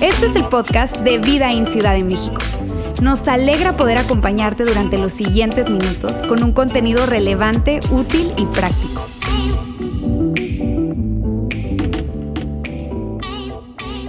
Este 0.00 0.26
es 0.26 0.36
el 0.36 0.44
podcast 0.44 0.96
de 0.98 1.18
Vida 1.18 1.50
en 1.50 1.66
Ciudad 1.66 1.92
de 1.92 2.02
México. 2.02 2.40
Nos 3.02 3.26
alegra 3.28 3.76
poder 3.76 3.98
acompañarte 3.98 4.64
durante 4.64 4.98
los 4.98 5.12
siguientes 5.12 5.70
minutos 5.70 6.22
con 6.22 6.42
un 6.42 6.52
contenido 6.52 7.06
relevante, 7.06 7.80
útil 7.90 8.32
y 8.36 8.46
práctico. 8.46 9.06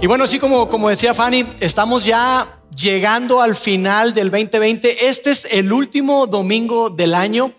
Y 0.00 0.06
bueno, 0.06 0.24
así 0.24 0.38
como, 0.38 0.68
como 0.68 0.88
decía 0.88 1.12
Fanny, 1.12 1.44
estamos 1.60 2.04
ya 2.04 2.60
llegando 2.74 3.42
al 3.42 3.56
final 3.56 4.14
del 4.14 4.30
2020. 4.30 5.08
Este 5.08 5.30
es 5.30 5.46
el 5.50 5.72
último 5.72 6.26
domingo 6.26 6.88
del 6.88 7.14
año. 7.14 7.52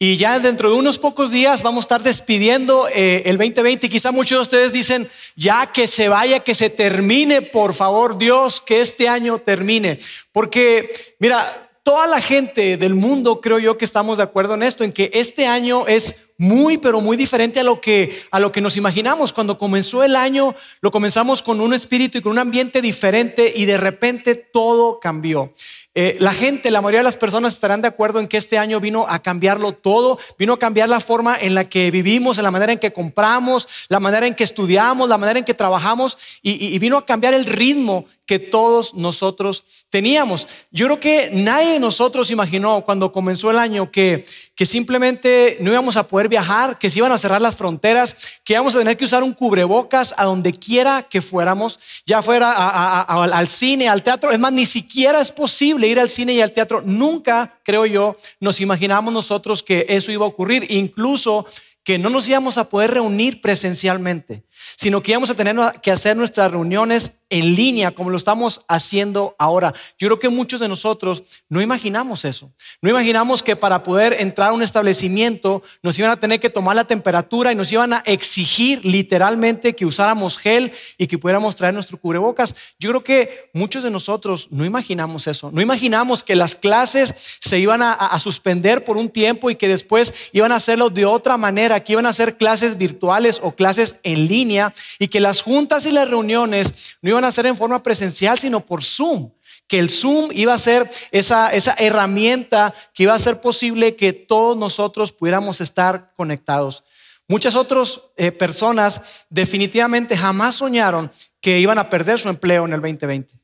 Y 0.00 0.16
ya 0.16 0.38
dentro 0.38 0.70
de 0.70 0.76
unos 0.76 0.96
pocos 0.96 1.32
días 1.32 1.62
vamos 1.62 1.82
a 1.82 1.86
estar 1.86 2.02
despidiendo 2.04 2.86
eh, 2.88 3.24
el 3.26 3.36
2020. 3.36 3.86
Y 3.86 3.90
quizá 3.90 4.12
muchos 4.12 4.38
de 4.38 4.42
ustedes 4.42 4.72
dicen, 4.72 5.10
ya 5.34 5.72
que 5.72 5.88
se 5.88 6.08
vaya, 6.08 6.40
que 6.40 6.54
se 6.54 6.70
termine, 6.70 7.42
por 7.42 7.74
favor, 7.74 8.16
Dios, 8.16 8.60
que 8.60 8.80
este 8.80 9.08
año 9.08 9.40
termine. 9.40 9.98
Porque, 10.30 11.16
mira, 11.18 11.68
toda 11.82 12.06
la 12.06 12.20
gente 12.20 12.76
del 12.76 12.94
mundo 12.94 13.40
creo 13.40 13.58
yo 13.58 13.76
que 13.76 13.84
estamos 13.84 14.18
de 14.18 14.22
acuerdo 14.22 14.54
en 14.54 14.62
esto, 14.62 14.84
en 14.84 14.92
que 14.92 15.10
este 15.14 15.46
año 15.46 15.86
es 15.88 16.27
muy, 16.38 16.78
pero 16.78 17.00
muy 17.00 17.16
diferente 17.16 17.58
a 17.58 17.64
lo 17.64 17.80
que, 17.80 18.22
a 18.30 18.38
lo 18.38 18.52
que 18.52 18.60
nos 18.60 18.76
imaginamos. 18.76 19.32
Cuando 19.32 19.58
comenzó 19.58 20.04
el 20.04 20.14
año, 20.14 20.54
lo 20.80 20.92
comenzamos 20.92 21.42
con 21.42 21.60
un 21.60 21.74
espíritu 21.74 22.18
y 22.18 22.20
con 22.22 22.32
un 22.32 22.38
ambiente 22.38 22.80
diferente 22.80 23.52
y 23.54 23.64
de 23.64 23.76
repente 23.76 24.36
todo 24.36 25.00
cambió. 25.00 25.52
Eh, 25.94 26.16
la 26.20 26.32
gente, 26.32 26.70
la 26.70 26.80
mayoría 26.80 27.00
de 27.00 27.04
las 27.04 27.16
personas 27.16 27.54
estarán 27.54 27.82
de 27.82 27.88
acuerdo 27.88 28.20
en 28.20 28.28
que 28.28 28.36
este 28.36 28.56
año 28.56 28.78
vino 28.78 29.04
a 29.08 29.18
cambiarlo 29.18 29.72
todo, 29.72 30.20
vino 30.38 30.52
a 30.52 30.58
cambiar 30.58 30.88
la 30.88 31.00
forma 31.00 31.36
en 31.36 31.56
la 31.56 31.68
que 31.68 31.90
vivimos, 31.90 32.38
en 32.38 32.44
la 32.44 32.52
manera 32.52 32.72
en 32.72 32.78
que 32.78 32.92
compramos, 32.92 33.66
la 33.88 33.98
manera 33.98 34.28
en 34.28 34.36
que 34.36 34.44
estudiamos, 34.44 35.08
la 35.08 35.18
manera 35.18 35.40
en 35.40 35.44
que 35.44 35.54
trabajamos 35.54 36.16
y 36.40 36.78
vino 36.78 36.98
a 36.98 37.04
cambiar 37.04 37.34
el 37.34 37.46
ritmo 37.46 38.06
que 38.28 38.38
todos 38.38 38.92
nosotros 38.92 39.64
teníamos. 39.88 40.46
Yo 40.70 40.84
creo 40.84 41.00
que 41.00 41.30
nadie 41.32 41.72
de 41.72 41.80
nosotros 41.80 42.30
imaginó 42.30 42.84
cuando 42.84 43.10
comenzó 43.10 43.50
el 43.50 43.58
año 43.58 43.90
que, 43.90 44.26
que 44.58 44.66
simplemente 44.66 45.56
no 45.60 45.70
íbamos 45.70 45.96
a 45.96 46.08
poder 46.08 46.28
viajar, 46.28 46.80
que 46.80 46.90
se 46.90 46.98
iban 46.98 47.12
a 47.12 47.18
cerrar 47.18 47.40
las 47.40 47.54
fronteras, 47.54 48.16
que 48.42 48.54
íbamos 48.54 48.74
a 48.74 48.80
tener 48.80 48.96
que 48.96 49.04
usar 49.04 49.22
un 49.22 49.32
cubrebocas 49.32 50.12
a 50.16 50.24
donde 50.24 50.52
quiera 50.52 51.06
que 51.08 51.22
fuéramos, 51.22 51.78
ya 52.04 52.22
fuera 52.22 52.50
al 52.50 53.48
cine, 53.48 53.88
al 53.88 54.02
teatro. 54.02 54.32
Es 54.32 54.38
más, 54.40 54.50
ni 54.52 54.66
siquiera 54.66 55.20
es 55.20 55.30
posible 55.30 55.86
ir 55.86 56.00
al 56.00 56.10
cine 56.10 56.32
y 56.32 56.40
al 56.40 56.50
teatro. 56.50 56.82
Nunca, 56.84 57.60
creo 57.62 57.86
yo, 57.86 58.16
nos 58.40 58.60
imaginamos 58.60 59.14
nosotros 59.14 59.62
que 59.62 59.86
eso 59.88 60.10
iba 60.10 60.24
a 60.24 60.28
ocurrir. 60.28 60.66
Incluso 60.70 61.46
que 61.84 61.96
no 61.96 62.10
nos 62.10 62.28
íbamos 62.28 62.58
a 62.58 62.68
poder 62.68 62.94
reunir 62.94 63.40
presencialmente, 63.40 64.42
sino 64.76 65.04
que 65.04 65.12
íbamos 65.12 65.30
a 65.30 65.36
tener 65.36 65.56
que 65.80 65.92
hacer 65.92 66.16
nuestras 66.16 66.50
reuniones 66.50 67.12
en 67.30 67.54
línea, 67.54 67.90
como 67.90 68.10
lo 68.10 68.16
estamos 68.16 68.62
haciendo 68.68 69.36
ahora. 69.38 69.74
Yo 69.98 70.08
creo 70.08 70.18
que 70.18 70.28
muchos 70.28 70.60
de 70.60 70.68
nosotros 70.68 71.24
no 71.48 71.60
imaginamos 71.60 72.24
eso. 72.24 72.52
No 72.80 72.90
imaginamos 72.90 73.42
que 73.42 73.56
para 73.56 73.82
poder 73.82 74.16
entrar 74.18 74.50
a 74.50 74.52
un 74.52 74.62
establecimiento 74.62 75.62
nos 75.82 75.98
iban 75.98 76.10
a 76.10 76.20
tener 76.20 76.40
que 76.40 76.50
tomar 76.50 76.76
la 76.76 76.84
temperatura 76.84 77.52
y 77.52 77.54
nos 77.54 77.70
iban 77.72 77.92
a 77.92 78.02
exigir 78.06 78.84
literalmente 78.84 79.74
que 79.74 79.86
usáramos 79.86 80.38
gel 80.38 80.72
y 80.96 81.06
que 81.06 81.18
pudiéramos 81.18 81.56
traer 81.56 81.74
nuestro 81.74 81.98
cubrebocas. 81.98 82.54
Yo 82.78 82.90
creo 82.90 83.04
que 83.04 83.50
muchos 83.52 83.82
de 83.82 83.90
nosotros 83.90 84.48
no 84.50 84.64
imaginamos 84.64 85.26
eso. 85.26 85.50
No 85.52 85.60
imaginamos 85.60 86.22
que 86.22 86.36
las 86.36 86.54
clases 86.54 87.14
se 87.40 87.58
iban 87.58 87.82
a, 87.82 88.18
suspender 88.18 88.84
por 88.84 88.96
un 88.96 89.10
tiempo 89.10 89.50
y 89.50 89.54
que 89.54 89.68
después 89.68 90.12
iban 90.32 90.50
a 90.50 90.56
hacerlo 90.56 90.90
de 90.90 91.04
otra 91.04 91.36
manera, 91.36 91.84
que 91.84 91.92
iban 91.92 92.06
a 92.06 92.10
hacer 92.10 92.36
clases 92.36 92.76
virtuales 92.76 93.40
o 93.42 93.52
clases 93.52 93.96
en 94.02 94.26
línea 94.26 94.74
y 94.98 95.08
que 95.08 95.20
las 95.20 95.42
juntas 95.42 95.86
y 95.86 95.92
las 95.92 96.08
reuniones 96.08 96.96
no 97.00 97.10
iban 97.10 97.17
a 97.24 97.28
hacer 97.28 97.46
en 97.46 97.56
forma 97.56 97.82
presencial, 97.82 98.38
sino 98.38 98.64
por 98.64 98.82
Zoom. 98.84 99.30
Que 99.66 99.78
el 99.78 99.90
Zoom 99.90 100.30
iba 100.32 100.54
a 100.54 100.58
ser 100.58 100.90
esa, 101.10 101.48
esa 101.50 101.74
herramienta 101.78 102.74
que 102.94 103.02
iba 103.04 103.12
a 103.12 103.16
hacer 103.16 103.40
posible 103.40 103.96
que 103.96 104.12
todos 104.12 104.56
nosotros 104.56 105.12
pudiéramos 105.12 105.60
estar 105.60 106.12
conectados. 106.16 106.84
Muchas 107.30 107.54
otras 107.54 108.00
eh, 108.16 108.32
personas 108.32 109.02
definitivamente 109.28 110.16
jamás 110.16 110.54
soñaron 110.54 111.12
que 111.42 111.60
iban 111.60 111.78
a 111.78 111.90
perder 111.90 112.18
su 112.18 112.30
empleo 112.30 112.64
en 112.64 112.72
el 112.72 112.80
2020. 112.80 113.34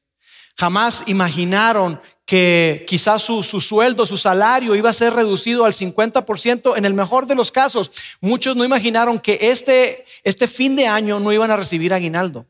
Jamás 0.56 1.02
imaginaron 1.06 2.00
que 2.24 2.84
quizás 2.88 3.20
su, 3.20 3.42
su, 3.42 3.60
sueldo, 3.60 4.06
su 4.06 4.16
salario 4.16 4.74
iba 4.74 4.88
a 4.88 4.94
ser 4.94 5.12
reducido 5.12 5.64
al 5.64 5.74
50% 5.74 6.78
en 6.78 6.84
el 6.84 6.94
mejor 6.94 7.26
de 7.26 7.34
los 7.34 7.50
casos. 7.50 7.90
Muchos 8.20 8.56
no 8.56 8.64
imaginaron 8.64 9.18
que 9.18 9.38
este, 9.42 10.06
este 10.22 10.48
fin 10.48 10.76
de 10.76 10.86
año 10.86 11.20
no 11.20 11.32
iban 11.32 11.50
a 11.50 11.56
recibir 11.56 11.92
aguinaldo. 11.92 12.46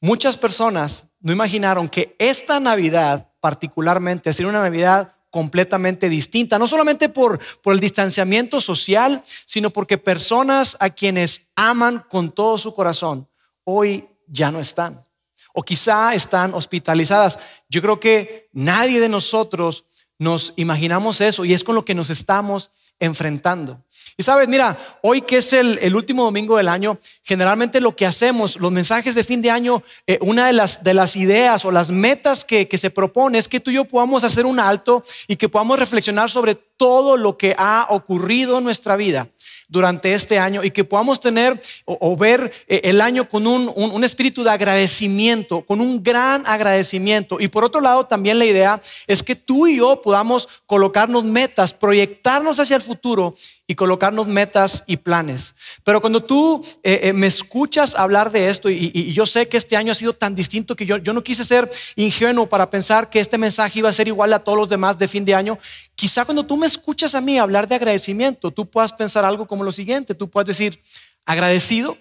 Muchas 0.00 0.36
personas 0.36 1.04
no 1.20 1.32
imaginaron 1.32 1.88
que 1.88 2.14
esta 2.18 2.60
Navidad 2.60 3.28
particularmente 3.40 4.32
sería 4.32 4.50
una 4.50 4.62
Navidad 4.62 5.12
completamente 5.30 6.08
distinta, 6.08 6.58
no 6.58 6.66
solamente 6.66 7.08
por, 7.08 7.38
por 7.62 7.74
el 7.74 7.80
distanciamiento 7.80 8.60
social, 8.60 9.22
sino 9.44 9.70
porque 9.70 9.98
personas 9.98 10.76
a 10.80 10.90
quienes 10.90 11.48
aman 11.56 12.04
con 12.08 12.30
todo 12.30 12.56
su 12.58 12.72
corazón 12.72 13.28
hoy 13.64 14.08
ya 14.26 14.50
no 14.50 14.60
están 14.60 15.04
o 15.52 15.62
quizá 15.62 16.14
están 16.14 16.54
hospitalizadas. 16.54 17.38
Yo 17.68 17.80
creo 17.80 17.98
que 17.98 18.48
nadie 18.52 19.00
de 19.00 19.08
nosotros 19.08 19.84
nos 20.18 20.52
imaginamos 20.56 21.20
eso 21.20 21.44
y 21.44 21.54
es 21.54 21.64
con 21.64 21.74
lo 21.74 21.84
que 21.84 21.94
nos 21.94 22.10
estamos 22.10 22.70
enfrentando. 23.00 23.82
Y 24.16 24.22
sabes, 24.22 24.48
mira, 24.48 24.78
hoy 25.02 25.20
que 25.20 25.38
es 25.38 25.52
el, 25.52 25.94
último 25.94 26.24
domingo 26.24 26.56
del 26.56 26.68
año, 26.68 26.98
generalmente 27.22 27.80
lo 27.80 27.94
que 27.94 28.06
hacemos, 28.06 28.56
los 28.56 28.72
mensajes 28.72 29.14
de 29.14 29.24
fin 29.24 29.42
de 29.42 29.50
año, 29.50 29.82
eh, 30.06 30.18
una 30.22 30.46
de 30.46 30.54
las, 30.54 30.82
de 30.82 30.94
las 30.94 31.16
ideas 31.16 31.64
o 31.66 31.70
las 31.70 31.90
metas 31.90 32.44
que, 32.44 32.66
que 32.66 32.78
se 32.78 32.90
propone 32.90 33.38
es 33.38 33.48
que 33.48 33.60
tú 33.60 33.70
y 33.70 33.74
yo 33.74 33.84
podamos 33.84 34.24
hacer 34.24 34.46
un 34.46 34.58
alto 34.58 35.04
y 35.28 35.36
que 35.36 35.50
podamos 35.50 35.78
reflexionar 35.78 36.30
sobre 36.30 36.54
todo 36.54 37.16
lo 37.16 37.36
que 37.36 37.54
ha 37.58 37.86
ocurrido 37.90 38.58
en 38.58 38.64
nuestra 38.64 38.96
vida 38.96 39.28
durante 39.68 40.14
este 40.14 40.38
año 40.38 40.62
y 40.62 40.70
que 40.70 40.84
podamos 40.84 41.20
tener 41.20 41.60
o, 41.84 42.16
ver 42.16 42.52
eh, 42.68 42.82
el 42.84 43.00
año 43.00 43.28
con 43.28 43.46
un, 43.46 43.72
un, 43.74 44.04
espíritu 44.04 44.44
de 44.44 44.50
agradecimiento, 44.50 45.62
con 45.62 45.80
un 45.80 46.02
gran 46.02 46.46
agradecimiento. 46.46 47.38
Y 47.40 47.48
por 47.48 47.64
otro 47.64 47.80
lado, 47.80 48.06
también 48.06 48.38
la 48.38 48.44
idea 48.44 48.80
es 49.06 49.22
que 49.22 49.34
tú 49.34 49.66
y 49.66 49.78
yo 49.78 50.00
podamos 50.02 50.48
colocarnos 50.66 51.24
metas, 51.24 51.74
proyectarnos 51.74 52.60
hacia 52.60 52.76
el 52.76 52.82
futuro 52.82 53.34
y 53.66 53.74
colocarnos 53.74 54.28
metas 54.28 54.84
y 54.86 54.96
planes. 54.96 55.54
Pero 55.82 56.00
cuando 56.00 56.22
tú 56.22 56.64
eh, 56.82 57.00
eh, 57.02 57.12
me 57.12 57.26
escuchas 57.26 57.96
hablar 57.96 58.30
de 58.30 58.48
esto, 58.48 58.70
y, 58.70 59.12
yo 59.12 59.26
sé 59.26 59.48
que 59.48 59.56
este 59.56 59.76
año 59.76 59.90
ha 59.90 59.96
sido 59.96 60.12
tan 60.12 60.34
distinto 60.34 60.76
que 60.76 60.86
yo, 60.86 60.98
yo 60.98 61.12
no 61.12 61.24
quise 61.24 61.44
ser 61.44 61.70
ingenuo 61.96 62.48
para 62.48 62.70
pensar 62.70 63.10
que 63.10 63.18
este 63.18 63.38
mensaje 63.38 63.80
iba 63.80 63.88
a 63.88 63.92
ser 63.92 64.06
igual 64.06 64.32
a 64.32 64.38
todos 64.38 64.56
los 64.56 64.68
demás 64.68 64.98
de 64.98 65.08
fin 65.08 65.24
de 65.24 65.34
año, 65.34 65.58
quizá 65.96 66.24
cuando 66.24 66.46
tú 66.46 66.56
me 66.56 66.66
escuchas 66.66 67.14
a 67.14 67.20
mí 67.20 67.38
hablar 67.38 67.66
de 67.66 67.74
agradecimiento, 67.74 68.52
tú 68.52 68.70
puedas 68.70 68.92
pensar 68.92 69.24
algo 69.24 69.48
como 69.48 69.64
lo 69.64 69.72
siguiente, 69.72 70.14
tú 70.14 70.30
puedes 70.30 70.46
decir, 70.46 70.80
agradecido. 71.24 71.98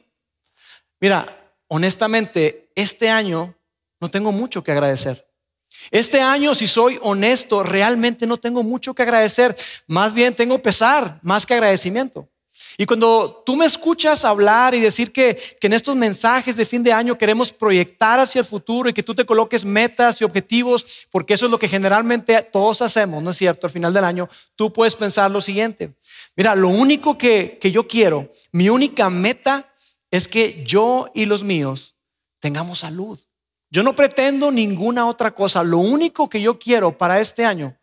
Mira, 1.00 1.51
honestamente, 1.67 2.69
este 2.75 3.09
año 3.09 3.56
no 4.00 4.11
tengo 4.11 4.31
mucho 4.31 4.63
que 4.63 4.72
agradecer. 4.72 5.25
Este 5.91 6.22
año, 6.22 6.53
si 6.56 6.67
soy 6.67 7.00
honesto, 7.01 7.63
realmente 7.63 8.28
no 8.28 8.38
tengo 8.38 8.63
mucho 8.63 8.94
que 8.94 9.03
agradecer. 9.03 9.56
Más 9.88 10.13
bien 10.13 10.33
tengo 10.35 10.62
pesar, 10.62 11.19
más 11.23 11.45
que 11.45 11.53
agradecimiento. 11.53 12.29
Y 12.78 12.86
cuando 12.86 13.41
tú 13.46 13.56
me 13.56 13.66
escuchas 13.66 14.25
hablar 14.25 14.75
y 14.75 14.81
decir 14.81 15.13
que, 15.13 15.38
que, 15.59 15.68
en 15.68 15.74
estos 15.74 15.96
mensajes 15.96 16.58
de 16.58 16.66
fin 16.66 16.84
de 16.84 16.91
año 16.91 17.18
queremos 17.18 17.53
proyectar 17.53 18.19
hacia 18.19 18.40
el 18.40 18.46
futuro 18.46 18.90
y 18.90 18.94
que 18.94 19.03
tú 19.03 19.16
te 19.16 19.25
coloques 19.25 19.63
metas 19.63 20.19
y 20.19 20.25
objetivos, 20.25 21.08
porque 21.09 21.36
eso 21.36 21.46
es 21.46 21.52
lo 21.52 21.59
que 21.59 21.69
generalmente 21.69 22.41
todos 22.44 22.81
hacemos, 22.81 23.24
¿no 23.24 23.30
es 23.30 23.38
cierto? 23.38 23.68
Al 23.68 23.72
final 23.72 23.94
del 23.94 24.03
año, 24.03 24.30
tú 24.56 24.74
puedes 24.74 24.96
pensar 24.96 25.31
lo 25.31 25.40
siguiente. 25.40 25.94
Mira, 26.36 26.53
lo 26.53 26.68
único 26.68 27.18
que, 27.18 27.58
que 27.62 27.72
yo 27.72 27.88
quiero, 27.88 28.31
mi 28.52 28.68
única 28.68 29.09
meta 29.09 29.72
es 30.12 30.27
que 30.27 30.63
yo 30.66 31.10
y 31.13 31.25
los 31.25 31.44
míos 31.44 31.95
tengamos 32.39 32.80
salud. 32.80 33.19
Yo 33.72 33.83
no 33.83 33.95
pretendo 33.95 34.51
ninguna 34.51 35.07
otra 35.07 35.33
cosa. 35.33 35.63
Lo 35.63 35.80
único 35.80 36.30
que 36.30 36.42
yo 36.42 36.60
quiero 36.60 36.98
para 36.98 37.19
este 37.19 37.45
año, 37.45 37.77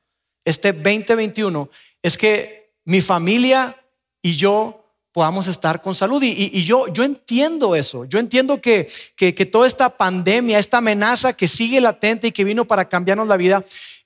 este 0.44 0.73
2021, 0.73 1.69
es 2.03 2.17
que 2.17 2.75
mi 2.85 3.00
familia 3.00 3.77
y 4.23 4.37
yo 4.37 4.81
podamos 5.12 5.47
estar 5.47 5.82
con 5.82 5.94
salud. 5.94 6.23
Y, 6.23 6.64
yo, 6.64 6.87
entiendo 6.97 7.76
eso. 7.76 8.05
Yo 8.06 8.19
entiendo 8.19 8.61
que, 8.61 8.88
toda 9.53 9.67
esta 9.67 9.97
pandemia, 9.97 10.59
esta 10.59 10.79
amenaza 10.79 11.35
que 11.35 11.49
sigue 11.49 11.81
latente 11.81 12.29
y 12.29 12.32
que 12.32 12.44
vino 12.44 12.64
para 12.64 12.88
cambiarnos 12.88 13.29
la 13.29 13.37
vida, 13.37 13.64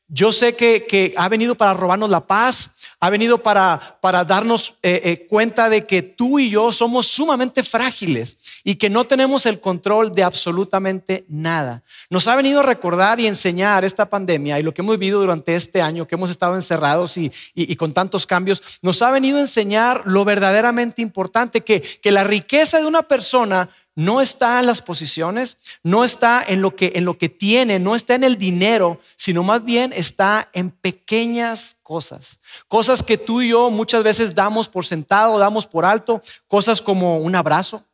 yo 0.08 0.32
sé 0.32 0.54
que, 0.54 1.14
ha 1.16 1.28
venido 1.28 1.54
para 1.54 1.74
robarnos 1.74 2.10
la 2.10 2.26
paz, 2.26 2.70
ha 3.00 3.10
venido 3.10 3.42
para, 3.42 3.98
para 4.00 4.24
darnos 4.24 4.74
eh, 4.82 5.00
eh, 5.04 5.26
cuenta 5.28 5.68
de 5.68 5.86
que 5.86 6.02
tú 6.02 6.38
y 6.38 6.50
yo 6.50 6.72
somos 6.72 7.06
sumamente 7.06 7.62
frágiles 7.62 8.36
y 8.68 8.74
que 8.74 8.90
no 8.90 9.06
tenemos 9.06 9.46
el 9.46 9.60
control 9.60 10.10
de 10.10 10.24
absolutamente 10.24 11.24
nada. 11.28 11.84
Nos 12.10 12.26
ha 12.26 12.34
venido 12.34 12.58
a 12.58 12.64
recordar 12.64 13.20
y 13.20 13.28
enseñar 13.28 13.84
esta 13.84 14.10
pandemia 14.10 14.58
y 14.58 14.64
lo 14.64 14.74
que 14.74 14.82
hemos 14.82 14.98
vivido 14.98 15.20
durante 15.20 15.54
este 15.54 15.80
año, 15.80 16.08
que 16.08 16.16
hemos 16.16 16.30
estado 16.30 16.56
encerrados 16.56 17.16
y, 17.16 17.30
con 17.76 17.94
tantos 17.94 18.26
cambios, 18.26 18.60
nos 18.82 19.00
ha 19.02 19.12
venido 19.12 19.38
a 19.38 19.42
enseñar 19.42 20.02
lo 20.04 20.24
verdaderamente 20.24 21.00
importante, 21.00 21.60
que, 21.60 21.80
que 21.80 22.10
la 22.10 22.24
riqueza 22.24 22.80
de 22.80 22.86
una 22.86 23.04
persona 23.04 23.70
no 23.94 24.20
está 24.20 24.58
en 24.58 24.66
las 24.66 24.82
posiciones, 24.82 25.58
no 25.84 26.02
está 26.02 26.42
en 26.44 26.60
lo 26.60 26.74
que 26.74 26.90
en 26.96 27.04
lo 27.04 27.16
que 27.16 27.28
tiene, 27.28 27.78
no 27.78 27.94
está 27.94 28.16
en 28.16 28.24
el 28.24 28.36
dinero, 28.36 29.00
sino 29.14 29.44
más 29.44 29.64
bien 29.64 29.92
está 29.94 30.48
en 30.52 30.72
pequeñas 30.72 31.76
cosas. 31.84 32.40
Cosas 32.66 33.04
que 33.04 33.16
tú 33.16 33.42
y 33.42 33.50
yo 33.50 33.70
muchas 33.70 34.02
veces 34.02 34.34
damos 34.34 34.68
por 34.68 34.84
sentado, 34.84 35.38
damos 35.38 35.68
por 35.68 35.84
alto, 35.84 36.20
cosas 36.48 36.82
como 36.82 37.18
un 37.18 37.36
abrazo, 37.36 37.84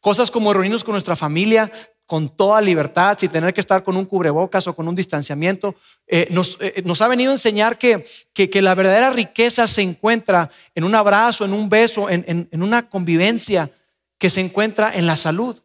cosas 0.00 0.30
como 0.30 0.52
reunirnos 0.52 0.84
con 0.84 0.92
nuestra 0.92 1.16
familia 1.16 1.70
con 2.06 2.28
toda 2.28 2.60
libertad, 2.60 3.18
sin 3.18 3.30
tener 3.30 3.52
que 3.52 3.60
estar 3.60 3.82
con 3.82 3.96
un 3.96 4.04
cubrebocas 4.04 4.66
o 4.68 4.76
con 4.76 4.86
un 4.86 4.94
distanciamiento. 4.94 5.74
Eh, 6.06 6.28
eh, 6.60 6.82
nos, 6.84 7.02
ha 7.02 7.08
venido 7.08 7.32
a 7.32 7.34
enseñar 7.34 7.78
que, 7.78 8.06
que, 8.32 8.62
la 8.62 8.76
verdadera 8.76 9.10
riqueza 9.10 9.66
se 9.66 9.82
encuentra 9.82 10.50
en 10.74 10.84
un 10.84 10.94
abrazo, 10.94 11.44
en 11.44 11.52
un 11.52 11.68
beso, 11.68 12.08
en, 12.08 12.48
en 12.50 12.62
una 12.62 12.88
convivencia 12.88 13.70
que 14.18 14.30
se 14.30 14.40
encuentra 14.40 14.94
en 14.94 15.06
la 15.06 15.16
salud. 15.16 15.60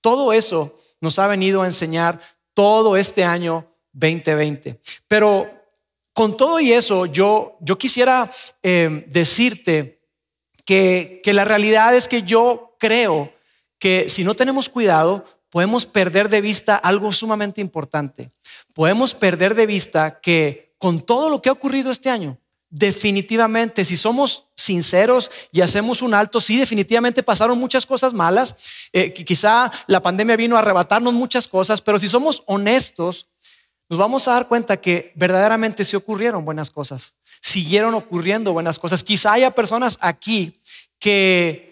Todo 0.00 0.32
eso 0.32 0.76
nos 1.00 1.18
ha 1.20 1.28
venido 1.28 1.62
a 1.62 1.66
enseñar 1.66 2.20
todo 2.52 2.96
este 2.96 3.24
año 3.24 3.72
2020. 3.92 4.80
Pero 5.06 5.48
con 6.12 6.36
todo 6.36 6.58
y 6.60 6.72
eso, 6.72 7.06
yo, 7.06 7.56
yo 7.60 7.78
quisiera 7.78 8.30
eh, 8.62 9.04
decirte 9.06 10.00
que, 10.64 11.20
que 11.22 11.32
la 11.32 11.44
realidad 11.44 11.94
es 11.94 12.08
que 12.08 12.22
yo 12.22 12.74
creo 12.78 13.35
que 13.78 14.08
si 14.08 14.24
no 14.24 14.34
tenemos 14.34 14.68
cuidado, 14.68 15.24
podemos 15.50 15.86
perder 15.86 16.28
de 16.28 16.40
vista 16.40 16.76
algo 16.76 17.12
sumamente 17.12 17.60
importante. 17.60 18.30
Podemos 18.74 19.14
perder 19.14 19.54
de 19.54 19.66
vista 19.66 20.20
que 20.20 20.74
con 20.78 21.00
todo 21.00 21.30
lo 21.30 21.40
que 21.40 21.48
ha 21.48 21.52
ocurrido 21.52 21.90
este 21.90 22.10
año, 22.10 22.38
definitivamente, 22.68 23.84
si 23.84 23.96
somos 23.96 24.48
sinceros 24.54 25.30
y 25.52 25.60
hacemos 25.60 26.02
un 26.02 26.14
alto, 26.14 26.40
sí, 26.40 26.58
definitivamente 26.58 27.22
pasaron 27.22 27.58
muchas 27.58 27.86
cosas 27.86 28.12
malas. 28.12 28.56
Eh, 28.92 29.12
quizá 29.12 29.70
la 29.86 30.02
pandemia 30.02 30.36
vino 30.36 30.56
a 30.56 30.58
arrebatarnos 30.58 31.14
muchas 31.14 31.48
cosas, 31.48 31.80
pero 31.80 31.98
si 31.98 32.08
somos 32.08 32.42
honestos, 32.46 33.28
nos 33.88 33.98
vamos 33.98 34.26
a 34.26 34.32
dar 34.32 34.48
cuenta 34.48 34.78
que 34.78 35.12
verdaderamente 35.14 35.84
se 35.84 35.96
ocurrieron 35.96 36.44
buenas 36.44 36.70
cosas. 36.70 37.14
Siguieron 37.40 37.94
ocurriendo 37.94 38.52
buenas 38.52 38.78
cosas. 38.78 39.04
Quizá 39.04 39.32
haya 39.32 39.52
personas 39.52 39.96
aquí 40.00 40.60
que 40.98 41.65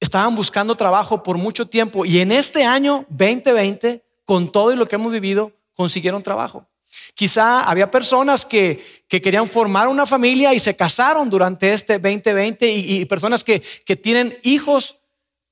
estaban 0.00 0.34
buscando 0.34 0.76
trabajo 0.76 1.22
por 1.22 1.38
mucho 1.38 1.66
tiempo 1.66 2.04
y 2.04 2.20
en 2.20 2.32
este 2.32 2.64
año 2.64 3.06
2020, 3.08 4.04
con 4.24 4.50
todo 4.50 4.74
lo 4.74 4.86
que 4.86 4.96
hemos 4.96 5.12
vivido, 5.12 5.52
consiguieron 5.74 6.22
trabajo. 6.22 6.66
Quizá 7.14 7.62
había 7.62 7.90
personas 7.90 8.44
que, 8.44 9.04
querían 9.08 9.48
formar 9.48 9.88
una 9.88 10.06
familia 10.06 10.52
y 10.54 10.58
se 10.58 10.76
casaron 10.76 11.30
durante 11.30 11.72
este 11.72 11.94
2020 11.98 12.68
y, 12.68 13.00
y 13.00 13.04
personas 13.04 13.42
que, 13.42 13.62
que 13.84 13.96
tienen 13.96 14.36
hijos 14.42 14.98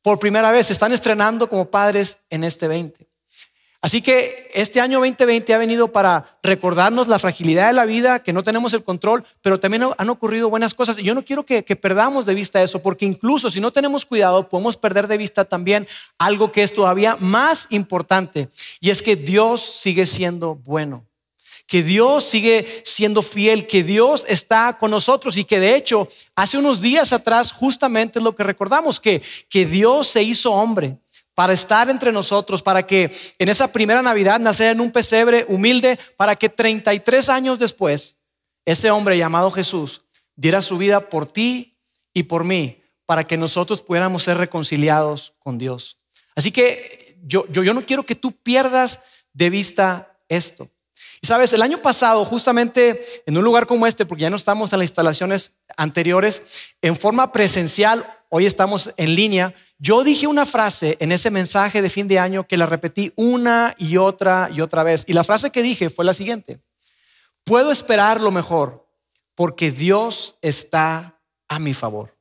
por 0.03 0.19
primera 0.19 0.53
vez, 0.53 0.67
se 0.67 0.75
están 0.75 0.93
estrenando 0.93 1.49
como 1.49 1.71
padres 1.71 2.19
en 2.29 2.45
este 2.45 2.69
20. 2.69 3.09
Así 3.85 4.01
que 4.01 4.49
este 4.55 4.81
año 4.81 4.99
2020 4.99 5.53
ha 5.53 5.59
venido 5.59 5.93
para 5.93 6.39
recordarnos 6.43 7.07
la 7.07 7.19
fragilidad 7.19 7.67
de 7.67 7.75
la 7.75 7.85
vida, 7.85 8.23
que 8.23 8.33
no 8.33 8.43
tenemos 8.43 8.73
el 8.73 8.83
control, 8.83 9.27
pero 9.43 9.61
también 9.61 9.85
han 9.99 10.09
ocurrido 10.09 10.49
buenas 10.49 10.73
cosas. 10.73 10.99
Y 10.99 11.03
yo 11.03 11.15
no 11.15 11.23
quiero 11.23 11.45
que, 11.45 11.63
perdamos 11.77 12.25
de 12.25 12.33
vista 12.33 12.63
eso, 12.63 12.81
porque 12.81 13.05
incluso 13.05 13.51
si 13.51 13.61
no 13.61 13.75
tenemos 13.75 14.07
cuidado, 14.07 14.49
podemos 14.49 14.79
perder 14.79 15.07
de 15.07 15.19
vista 15.19 15.45
también 15.45 15.87
algo 16.17 16.51
que 16.51 16.63
es 16.63 16.73
todavía 16.73 17.19
más 17.21 17.67
importante, 17.69 18.49
y 18.81 18.89
es 18.89 19.03
que 19.03 19.17
Dios 19.17 19.61
sigue 19.61 20.07
siendo 20.07 20.55
bueno 20.55 21.05
que 21.67 21.83
Dios 21.83 22.25
sigue 22.25 22.83
siendo 22.85 23.23
fiel, 23.23 23.67
que 23.67 23.83
Dios 23.83 24.25
está 24.29 24.77
con 24.79 24.91
nosotros 24.91 25.39
y 25.39 25.45
que 25.45 25.59
de 25.59 25.75
hecho 25.77 26.09
hace 26.35 26.59
unos 26.59 26.83
días 26.83 27.13
atrás 27.15 27.53
justamente 27.53 28.19
es 28.19 28.23
lo 28.23 28.37
que 28.37 28.45
recordamos, 28.45 29.01
que, 29.01 29.23
que 29.49 29.65
Dios 29.65 30.09
se 30.09 30.23
hizo 30.23 30.53
hombre 30.53 30.99
para 31.35 31.53
estar 31.53 31.91
entre 31.91 32.13
nosotros, 32.13 32.63
para 32.63 32.87
que 32.87 33.15
en 33.39 33.49
esa 33.49 33.73
primera 33.73 34.03
Navidad 34.03 34.39
naciera 34.39 34.73
en 34.73 34.81
un 34.81 34.93
pesebre 34.93 35.45
humilde, 35.49 35.99
para 36.17 36.37
que 36.37 36.49
33 36.49 37.29
años 37.29 37.59
después 37.59 38.17
ese 38.65 38.91
hombre 38.91 39.19
llamado 39.19 39.51
Jesús 39.51 40.03
diera 40.37 40.63
su 40.63 40.79
vida 40.79 41.09
por 41.09 41.27
ti 41.27 41.79
y 42.13 42.25
por 42.25 42.45
mí, 42.45 42.83
para 43.07 43.25
que 43.25 43.37
nosotros 43.37 43.83
pudiéramos 43.83 44.23
ser 44.23 44.39
reconciliados 44.39 45.35
con 45.39 45.59
Dios. 45.59 45.99
Así 46.35 46.51
que 46.51 47.17
yo, 47.25 47.47
yo, 47.49 47.63
yo 47.63 47.75
no 47.75 47.85
quiero 47.85 48.07
que 48.07 48.15
tú 48.15 48.33
pierdas 48.33 49.01
de 49.33 49.51
vista 49.51 50.19
esto. 50.29 50.71
Y 51.21 51.27
sabes, 51.27 51.53
el 51.53 51.63
año 51.63 51.81
pasado, 51.81 52.25
justamente 52.25 53.23
en 53.27 53.37
un 53.37 53.45
lugar 53.45 53.67
como 53.67 53.87
este, 53.87 54.05
porque 54.05 54.23
ya 54.23 54.31
no 54.31 54.37
estamos 54.37 54.73
en 54.73 54.79
las 54.79 54.89
instalaciones 54.89 55.53
anteriores, 55.77 56.43
en 56.83 56.97
forma 56.97 57.33
presencial, 57.33 58.19
hoy 58.37 58.47
estamos 58.47 58.91
en 58.97 59.15
línea, 59.15 59.55
yo 59.79 60.03
dije 60.03 60.27
una 60.27 60.45
frase 60.45 60.97
en 60.99 61.13
ese 61.13 61.31
mensaje 61.31 61.83
de 61.83 61.89
fin 61.89 62.09
de 62.09 62.19
año 62.19 62.49
que 62.49 62.57
la 62.57 62.67
repetí 62.67 63.13
una 63.15 63.77
y 63.79 63.97
otra 63.97 64.51
y 64.53 64.61
otra 64.61 64.83
vez. 64.83 65.05
Y 65.07 65.13
la 65.13 65.23
frase 65.23 65.51
que 65.51 65.63
dije 65.63 65.89
fue 65.89 66.05
la 66.05 66.15
siguiente, 66.15 66.59
puedo 67.45 67.71
esperar 67.71 68.21
lo 68.21 68.33
mejor 68.33 68.89
porque 69.37 69.71
Dios 69.71 70.37
está 70.43 71.21
a 71.47 71.61
mi 71.61 71.75
favor 71.75 72.13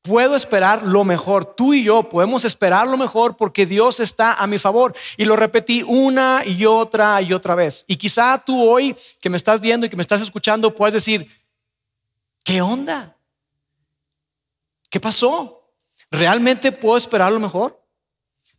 puedo 0.00 0.36
esperar 0.36 0.84
lo 0.84 1.04
mejor. 1.04 1.44
Tú 1.54 1.74
y 1.74 1.84
yo 1.84 2.08
podemos 2.08 2.46
esperar 2.46 2.88
lo 2.88 2.96
mejor 2.96 3.36
porque 3.36 3.66
Dios 3.66 4.00
está 4.00 4.32
a 4.32 4.46
mi 4.46 4.56
favor. 4.56 4.94
Y 5.18 5.26
lo 5.26 5.36
repetí 5.36 5.84
una 5.86 6.42
y 6.46 6.64
otra 6.64 7.20
y 7.20 7.34
otra 7.34 7.54
vez. 7.54 7.84
Y 7.86 7.96
quizá 7.96 8.42
tú 8.42 8.58
hoy 8.66 8.96
que 9.20 9.28
me 9.28 9.36
estás 9.36 9.60
viendo 9.60 9.84
y 9.84 9.90
que 9.90 9.96
me 9.96 10.02
estás 10.02 10.22
escuchando 10.22 10.74
puedes 10.74 10.94
decir, 10.94 11.30
¿qué 12.42 12.62
onda? 12.62 13.17
¿Qué 14.90 15.00
pasó? 15.00 15.72
¿Realmente 16.10 16.72
puedo 16.72 16.96
esperar 16.96 17.32
lo 17.32 17.40
mejor? 17.40 17.82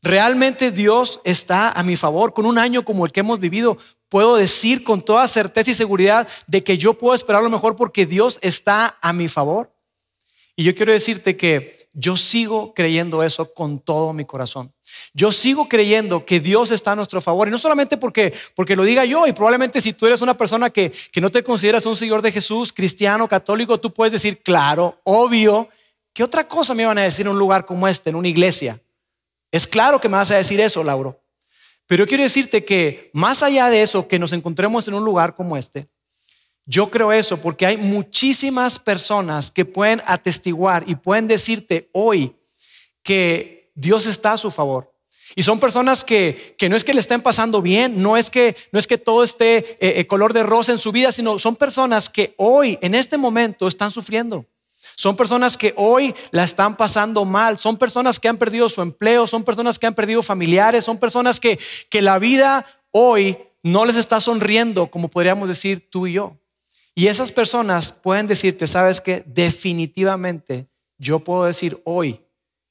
¿Realmente 0.02 0.72
Dios 0.72 1.20
está 1.24 1.72
a 1.72 1.84
mi 1.84 1.96
favor? 1.96 2.34
Con 2.34 2.46
un 2.46 2.58
año 2.58 2.86
como 2.86 3.06
el 3.06 3.12
que 3.12 3.20
hemos 3.20 3.40
vivido, 3.40 3.78
puedo 4.08 4.36
decir 4.36 4.84
con 4.84 5.02
toda 5.02 5.28
certeza 5.28 5.72
y 5.72 5.76
seguridad 5.76 6.28
de 6.48 6.64
que 6.64 6.78
yo 6.78 6.94
puedo 6.94 7.16
esperar 7.16 7.44
lo 7.44 7.50
mejor 7.50 7.76
porque 7.76 8.06
Dios 8.06 8.40
está 8.42 8.98
a 9.02 9.14
mi 9.14 9.28
favor. 9.28 9.72
Y 10.56 10.64
yo 10.64 10.76
quiero 10.76 10.92
decirte 10.92 11.36
que 11.38 11.88
yo 11.94 12.16
sigo 12.16 12.74
creyendo 12.74 13.24
eso 13.24 13.54
con 13.54 13.80
todo 13.80 14.14
mi 14.14 14.26
corazón. 14.26 14.74
Yo 15.14 15.31
sigo 15.31 15.68
creyendo 15.68 16.26
que 16.26 16.40
Dios 16.40 16.72
está 16.72 16.92
a 16.92 16.96
nuestro 16.96 17.20
favor. 17.20 17.48
Y 17.48 17.52
no 17.52 17.58
solamente 17.58 17.98
porque, 17.98 18.34
porque 18.56 18.76
lo 18.76 18.84
diga 18.84 19.06
yo, 19.06 19.26
y 19.28 19.34
probablemente 19.34 19.81
si 19.81 19.94
tú 19.94 20.06
eres 20.06 20.22
una 20.22 20.38
persona 20.38 20.70
que, 20.70 20.92
que 21.12 21.22
no 21.22 21.30
te 21.30 21.44
consideras 21.44 21.86
un 21.86 21.96
seguidor 21.96 22.22
de 22.22 22.31
Jesús, 22.31 22.72
cristiano, 22.72 23.28
católico, 23.28 23.80
tú 23.80 23.94
puedes 23.94 24.14
decir, 24.14 24.42
claro, 24.42 25.00
obvio, 25.04 25.70
¿qué 26.13 26.23
otra 26.23 26.47
cosa 26.47 26.73
me 26.73 26.85
van 26.85 26.97
a 26.97 27.03
decir 27.03 27.25
en 27.25 27.31
un 27.31 27.39
lugar 27.39 27.65
como 27.65 27.88
este, 27.88 28.09
en 28.09 28.15
una 28.15 28.27
iglesia? 28.27 28.81
Es 29.51 29.65
claro 29.65 29.99
que 29.99 30.09
me 30.09 30.18
vas 30.18 30.31
a 30.31 30.37
decir 30.37 30.59
eso, 30.59 30.83
Lauro. 30.83 31.19
Pero 31.87 32.04
yo 32.04 32.07
quiero 32.07 32.23
decirte 32.23 32.63
que 32.63 33.09
más 33.13 33.42
allá 33.42 33.69
de 33.69 33.81
eso, 33.81 34.07
que 34.07 34.19
nos 34.19 34.33
encontremos 34.33 34.87
en 34.87 34.94
un 34.94 35.04
lugar 35.04 35.35
como 35.35 35.57
este, 35.57 35.87
yo 36.66 36.92
creo 36.92 37.11
eso 37.11 37.42
porque 37.42 37.66
hay 37.66 37.78
muchísimas 37.78 38.78
personas 38.78 39.49
que 39.49 39.66
pueden 39.66 40.04
atestiguar 40.06 40.83
y 40.85 40.94
pueden 40.94 41.28
decirte 41.28 41.89
hoy 41.94 42.35
que 43.01 43.71
Dios 43.73 44.06
está 44.06 44.33
a 44.33 44.37
su 44.37 44.51
favor. 44.51 44.94
Y 45.35 45.42
son 45.42 45.59
personas 45.59 46.04
que, 46.04 46.56
no 46.69 46.75
es 46.75 46.83
que 46.83 46.94
le 46.94 46.99
estén 46.99 47.21
pasando 47.21 47.61
bien, 47.61 48.01
no 48.01 48.18
es 48.18 48.30
que, 48.30 48.56
no 48.71 48.78
es 48.78 48.85
que 48.85 48.99
todo 48.99 49.23
esté 49.23 49.57
eh, 49.57 49.99
eh, 49.99 50.07
color 50.07 50.33
de 50.33 50.44
rosa 50.44 50.71
en 50.71 50.78
su 50.78 50.92
vida, 50.92 51.11
sino 51.11 51.39
son 51.39 51.56
personas 51.56 52.09
que 52.09 52.33
hoy, 52.37 52.78
en 52.81 52.94
este 52.94 53.18
momento, 53.18 53.68
están 53.68 53.89
sufriendo. 53.89 54.45
Son 54.99 55.15
personas 55.15 55.56
que 55.56 55.73
hoy 55.77 56.13
la 56.31 56.44
están 56.44 56.75
pasando 56.75 57.23
mal, 57.23 57.57
son 57.57 57.77
personas 57.77 58.19
que 58.19 58.27
han 58.27 58.35
perdido 58.35 58.68
su 58.68 58.81
empleo, 58.81 59.27
son 59.27 59.45
personas 59.45 59.79
que 59.79 59.87
han 59.87 59.95
perdido 59.95 60.21
familiares, 60.21 60.83
son 60.83 60.97
personas 60.97 61.39
que, 61.39 61.57
que 61.89 62.01
la 62.01 62.19
vida 62.19 62.65
hoy 62.91 63.37
no 63.63 63.85
les 63.85 63.95
está 63.95 64.19
sonriendo, 64.19 64.91
como 64.91 65.07
podríamos 65.07 65.47
decir 65.47 65.89
tú 65.89 66.06
y 66.06 66.11
yo. 66.11 66.35
Y 66.95 67.07
esas 67.07 67.31
personas 67.31 67.94
pueden 67.94 68.27
decirte, 68.27 68.68
sabes 68.68 68.99
que 68.99 69.23
definitivamente 69.25 70.68
yo 70.97 71.19
puedo 71.19 71.45
decir 71.45 71.81
hoy, 71.85 72.25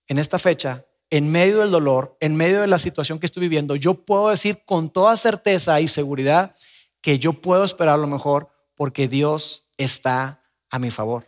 en 0.07 0.19
esta 0.19 0.39
fecha, 0.39 0.85
en 1.09 1.33
medio 1.33 1.61
del 1.61 1.71
dolor, 1.71 2.15
en 2.21 2.37
medio 2.37 2.61
de 2.61 2.67
la 2.67 2.79
situación 2.79 3.19
que 3.19 3.25
estoy 3.25 3.41
viviendo, 3.41 3.75
yo 3.75 3.95
puedo 3.95 4.29
decir 4.29 4.61
con 4.67 4.91
toda 4.91 5.17
certeza 5.17 5.81
y 5.81 5.89
seguridad 5.89 6.55
que 7.01 7.19
yo 7.19 7.33
puedo 7.33 7.65
esperar 7.65 7.99
lo 7.99 8.07
mejor 8.07 8.51
porque 8.75 9.09
Dios 9.09 9.67
está 9.79 10.43
a 10.69 10.79
mi 10.79 10.91
favor. 10.91 11.28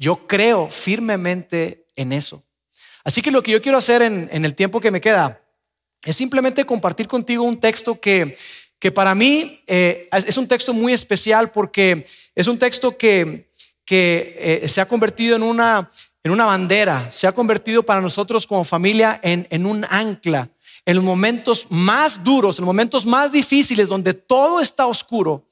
Yo 0.00 0.26
creo 0.26 0.68
firmemente 0.68 1.86
en 1.94 2.12
eso. 2.12 2.42
Así 3.04 3.22
que 3.22 3.30
lo 3.30 3.40
que 3.42 3.52
yo 3.52 3.62
quiero 3.62 3.78
hacer 3.78 4.02
en, 4.02 4.44
el 4.44 4.54
tiempo 4.56 4.80
que 4.80 4.90
me 4.90 5.00
queda 5.00 5.40
es 6.02 6.16
simplemente 6.16 6.64
compartir 6.64 7.06
contigo 7.06 7.44
un 7.44 7.60
texto 7.60 8.00
que 8.00 8.36
que 8.80 8.90
para 8.90 9.14
mí 9.14 9.62
eh, 9.66 10.08
es 10.10 10.38
un 10.38 10.48
texto 10.48 10.72
muy 10.72 10.94
especial 10.94 11.52
porque 11.52 12.06
es 12.34 12.46
un 12.46 12.58
texto 12.58 12.96
que, 12.96 13.52
que 13.84 14.60
eh, 14.62 14.68
se 14.68 14.80
ha 14.80 14.88
convertido 14.88 15.36
en 15.36 15.42
una, 15.42 15.92
en 16.24 16.32
una 16.32 16.46
bandera, 16.46 17.10
se 17.12 17.26
ha 17.26 17.32
convertido 17.32 17.82
para 17.82 18.00
nosotros 18.00 18.46
como 18.46 18.64
familia 18.64 19.20
en, 19.22 19.46
en 19.50 19.66
un 19.66 19.86
ancla. 19.90 20.48
En 20.86 20.96
los 20.96 21.04
momentos 21.04 21.66
más 21.68 22.24
duros, 22.24 22.58
en 22.58 22.62
los 22.62 22.66
momentos 22.66 23.04
más 23.04 23.30
difíciles, 23.30 23.86
donde 23.86 24.14
todo 24.14 24.60
está 24.60 24.86
oscuro, 24.86 25.49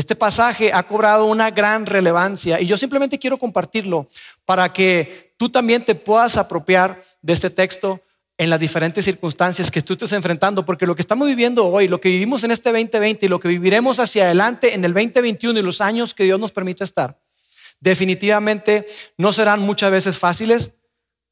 este 0.00 0.16
pasaje 0.16 0.72
ha 0.72 0.82
cobrado 0.82 1.26
una 1.26 1.50
gran 1.50 1.84
relevancia 1.84 2.58
y 2.58 2.66
yo 2.66 2.78
simplemente 2.78 3.18
quiero 3.18 3.38
compartirlo 3.38 4.08
para 4.46 4.72
que 4.72 5.34
tú 5.36 5.50
también 5.50 5.84
te 5.84 5.94
puedas 5.94 6.38
apropiar 6.38 7.04
de 7.20 7.34
este 7.34 7.50
texto 7.50 8.00
en 8.38 8.48
las 8.48 8.58
diferentes 8.58 9.04
circunstancias 9.04 9.70
que 9.70 9.82
tú 9.82 9.92
estés 9.92 10.12
enfrentando, 10.12 10.64
porque 10.64 10.86
lo 10.86 10.96
que 10.96 11.02
estamos 11.02 11.28
viviendo 11.28 11.66
hoy, 11.66 11.86
lo 11.86 12.00
que 12.00 12.08
vivimos 12.08 12.42
en 12.44 12.50
este 12.50 12.72
2020 12.72 13.26
y 13.26 13.28
lo 13.28 13.38
que 13.38 13.48
viviremos 13.48 13.98
hacia 13.98 14.24
adelante 14.24 14.74
en 14.74 14.82
el 14.86 14.94
2021 14.94 15.58
y 15.58 15.62
los 15.62 15.82
años 15.82 16.14
que 16.14 16.24
Dios 16.24 16.40
nos 16.40 16.50
permite 16.50 16.82
estar, 16.82 17.20
definitivamente 17.78 18.86
no 19.18 19.34
serán 19.34 19.60
muchas 19.60 19.90
veces 19.90 20.18
fáciles, 20.18 20.70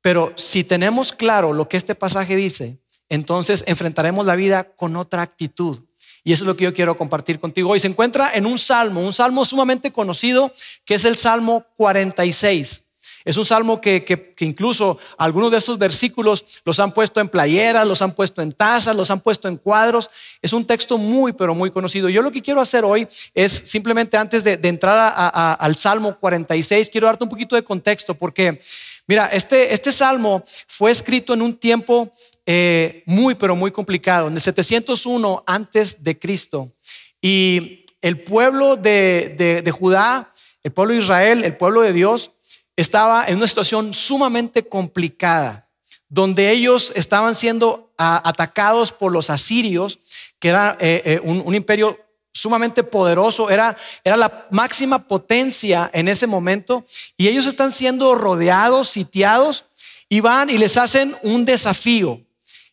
pero 0.03 0.35
si 0.37 0.63
tenemos 0.63 1.13
claro 1.13 1.55
lo 1.55 1.71
que 1.71 1.79
este 1.79 1.95
pasaje 1.95 2.37
dice, 2.37 2.79
entonces 3.09 3.65
enfrentaremos 3.67 4.27
la 4.27 4.37
vida 4.37 4.65
con 4.77 4.95
otra 4.97 5.23
actitud. 5.23 5.88
Y 6.28 6.32
eso 6.35 6.44
es 6.44 6.47
lo 6.47 6.58
que 6.58 6.64
yo 6.64 6.75
quiero 6.75 6.94
compartir 6.94 7.40
contigo 7.40 7.70
hoy. 7.70 7.80
Se 7.80 7.87
encuentra 7.87 8.32
en 8.35 8.44
un 8.44 8.58
salmo, 8.58 9.00
un 9.00 9.14
salmo 9.14 9.47
sumamente 9.47 9.90
conocido, 9.90 10.52
que 10.85 10.97
es 10.97 11.06
el 11.06 11.16
Salmo 11.16 11.64
46. 11.78 12.82
Es 13.25 13.38
un 13.38 13.47
salmo 13.47 13.80
que, 13.80 14.35
incluso 14.40 14.99
algunos 15.16 15.50
de 15.50 15.56
esos 15.56 15.78
versículos 15.78 16.44
los 16.66 16.80
han 16.80 16.92
puesto 16.92 17.20
en 17.20 17.30
playeras, 17.30 17.87
los 17.87 18.02
han 18.02 18.14
puesto 18.14 18.42
en 18.42 18.52
tazas, 18.52 18.94
los 18.94 19.11
han 19.11 19.20
puesto 19.20 19.49
en 19.49 19.56
cuadros. 19.56 20.11
Es 20.42 20.52
un 20.52 20.66
texto 20.66 20.99
muy, 20.99 21.32
pero 21.32 21.54
muy 21.54 21.70
conocido. 21.70 22.11
Yo 22.11 22.20
lo 22.20 22.30
que 22.30 22.42
quiero 22.42 22.61
hacer 22.61 22.85
hoy 22.85 23.08
es 23.32 23.50
simplemente 23.64 24.18
antes 24.18 24.44
de, 24.44 24.61
entrar 24.64 25.14
al 25.58 25.76
Salmo 25.76 26.18
46, 26.18 26.90
quiero 26.90 27.06
darte 27.06 27.25
un 27.25 27.30
poquito 27.30 27.56
de 27.56 27.64
contexto 27.64 28.12
porque, 28.12 28.61
mira, 29.09 29.27
este, 29.27 29.75
este 29.75 29.91
salmo 29.91 30.45
fue 30.69 30.93
escrito 30.93 31.35
en 31.35 31.43
un 31.43 31.57
tiempo 31.57 32.12
eh, 32.47 33.03
muy, 33.07 33.35
pero 33.35 33.57
muy 33.57 33.73
complicado, 33.73 34.29
en 34.29 34.37
el 34.37 34.43
701 34.43 35.43
antes 35.47 36.05
de 36.05 36.17
Cristo. 36.17 36.73
Y 37.21 37.85
el 38.00 38.23
pueblo 38.23 38.77
de, 38.77 39.62
de 39.65 39.71
Judá, 39.73 40.33
el 40.62 40.73
pueblo 40.73 40.95
de 40.95 41.00
Israel, 41.00 41.45
el 41.45 41.57
pueblo 41.57 41.81
de 41.81 41.93
Dios, 41.93 42.31
estaba 42.79 43.25
en 43.27 43.38
una 43.38 43.49
situación 43.49 43.93
sumamente 43.93 44.69
complicada, 44.69 45.69
donde 46.09 46.53
ellos 46.53 46.93
estaban 46.95 47.35
siendo 47.35 47.93
atacados 47.99 48.93
por 48.93 49.12
los 49.12 49.31
asirios, 49.31 49.99
que 50.38 50.49
era 50.49 50.77
eh, 50.81 51.03
eh, 51.05 51.21
un, 51.25 51.55
imperio 51.55 51.99
sumamente 52.38 52.85
poderoso, 52.85 53.50
era, 53.50 53.76
era 54.04 54.16
la 54.16 54.47
máxima 54.50 55.07
potencia 55.09 55.90
en 55.92 56.07
ese 56.07 56.26
momento, 56.26 56.85
y 57.16 57.28
ellos 57.28 57.47
están 57.47 57.73
siendo 57.73 58.14
rodeados, 58.14 58.88
sitiados, 58.88 59.64
y 60.09 60.21
van 60.21 60.49
y 60.49 60.57
les 60.57 60.76
hacen 60.76 61.16
un 61.23 61.45
desafío, 61.45 62.23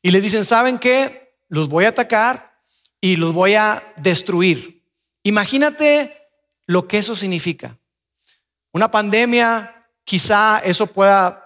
y 0.02 0.12
les 0.12 0.22
dicen, 0.22 0.46
¿saben 0.46 0.78
qué? 0.78 1.34
Los 1.50 1.68
voy 1.68 1.86
a 1.86 1.90
atacar 1.90 2.60
y 3.02 3.16
los 3.16 3.34
voy 3.34 3.56
a 3.56 3.94
destruir. 3.98 4.84
Imagínate 5.24 6.30
lo 6.68 6.88
que 6.88 7.00
eso 7.00 7.16
significa. 7.16 7.78
Una 8.72 8.92
pandemia 8.92 9.88
quizá 10.04 10.60
eso 10.64 10.86
pueda 10.86 11.45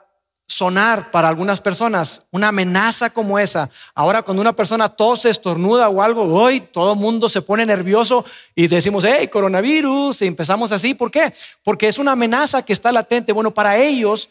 sonar 0.49 1.11
para 1.11 1.29
algunas 1.29 1.61
personas 1.61 2.23
una 2.31 2.47
amenaza 2.47 3.11
como 3.11 3.37
esa. 3.37 3.69
Ahora 3.93 4.23
cuando 4.23 4.41
una 4.41 4.55
persona 4.55 4.89
tose, 4.89 5.29
estornuda 5.29 5.87
o 5.89 6.01
algo, 6.01 6.23
hoy 6.23 6.59
todo 6.59 6.93
el 6.93 6.99
mundo 6.99 7.29
se 7.29 7.43
pone 7.43 7.65
nervioso 7.65 8.25
y 8.55 8.67
decimos, 8.67 9.05
hey, 9.07 9.27
coronavirus, 9.27 10.23
y 10.23 10.25
empezamos 10.25 10.71
así. 10.71 10.95
¿Por 10.95 11.11
qué? 11.11 11.31
Porque 11.63 11.87
es 11.87 11.99
una 11.99 12.13
amenaza 12.13 12.63
que 12.63 12.73
está 12.73 12.91
latente. 12.91 13.31
Bueno, 13.31 13.53
para 13.53 13.77
ellos, 13.77 14.29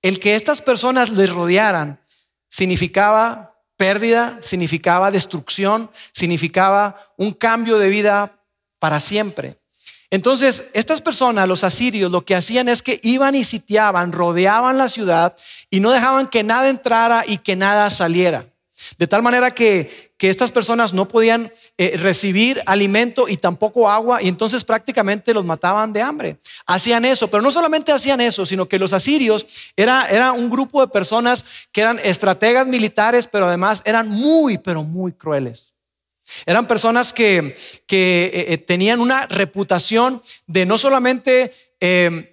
el 0.00 0.20
que 0.20 0.36
estas 0.36 0.62
personas 0.62 1.10
les 1.10 1.28
rodearan 1.28 2.00
significaba 2.48 3.56
pérdida, 3.76 4.38
significaba 4.40 5.10
destrucción, 5.10 5.90
significaba 6.12 7.04
un 7.16 7.32
cambio 7.32 7.78
de 7.78 7.88
vida 7.88 8.40
para 8.78 9.00
siempre. 9.00 9.58
Entonces, 10.10 10.64
estas 10.72 11.02
personas, 11.02 11.46
los 11.46 11.64
asirios, 11.64 12.10
lo 12.10 12.24
que 12.24 12.34
hacían 12.34 12.68
es 12.68 12.82
que 12.82 12.98
iban 13.02 13.34
y 13.34 13.44
sitiaban, 13.44 14.12
rodeaban 14.12 14.78
la 14.78 14.88
ciudad 14.88 15.36
y 15.70 15.80
no 15.80 15.90
dejaban 15.90 16.28
que 16.28 16.42
nada 16.42 16.70
entrara 16.70 17.24
y 17.26 17.38
que 17.38 17.56
nada 17.56 17.90
saliera. 17.90 18.46
De 18.96 19.06
tal 19.06 19.22
manera 19.22 19.50
que, 19.50 20.08
estas 20.20 20.50
personas 20.50 20.92
no 20.92 21.06
podían 21.06 21.52
eh, 21.76 21.96
recibir 21.96 22.60
alimento 22.66 23.28
y 23.28 23.36
tampoco 23.36 23.88
agua 23.88 24.20
y 24.20 24.26
entonces 24.26 24.64
prácticamente 24.64 25.32
los 25.32 25.44
mataban 25.44 25.92
de 25.92 26.02
hambre. 26.02 26.38
Hacían 26.66 27.04
eso, 27.04 27.28
pero 27.28 27.40
no 27.40 27.52
solamente 27.52 27.92
hacían 27.92 28.20
eso, 28.20 28.44
sino 28.44 28.68
que 28.68 28.80
los 28.80 28.92
asirios 28.92 29.46
era, 29.76 30.06
era 30.06 30.32
un 30.32 30.50
grupo 30.50 30.80
de 30.80 30.88
personas 30.88 31.44
que 31.70 31.82
eran 31.82 32.00
estrategas 32.02 32.66
militares, 32.66 33.28
pero 33.30 33.46
además 33.46 33.80
eran 33.84 34.08
muy, 34.08 34.58
pero 34.58 34.82
muy 34.82 35.12
crueles. 35.12 35.67
Eran 36.46 36.66
personas 36.66 37.12
que, 37.12 37.56
eh, 37.90 38.46
eh, 38.48 38.58
tenían 38.58 39.00
una 39.00 39.26
reputación 39.26 40.22
de 40.46 40.66
no 40.66 40.78
solamente 40.78 41.52
em, 41.80 42.26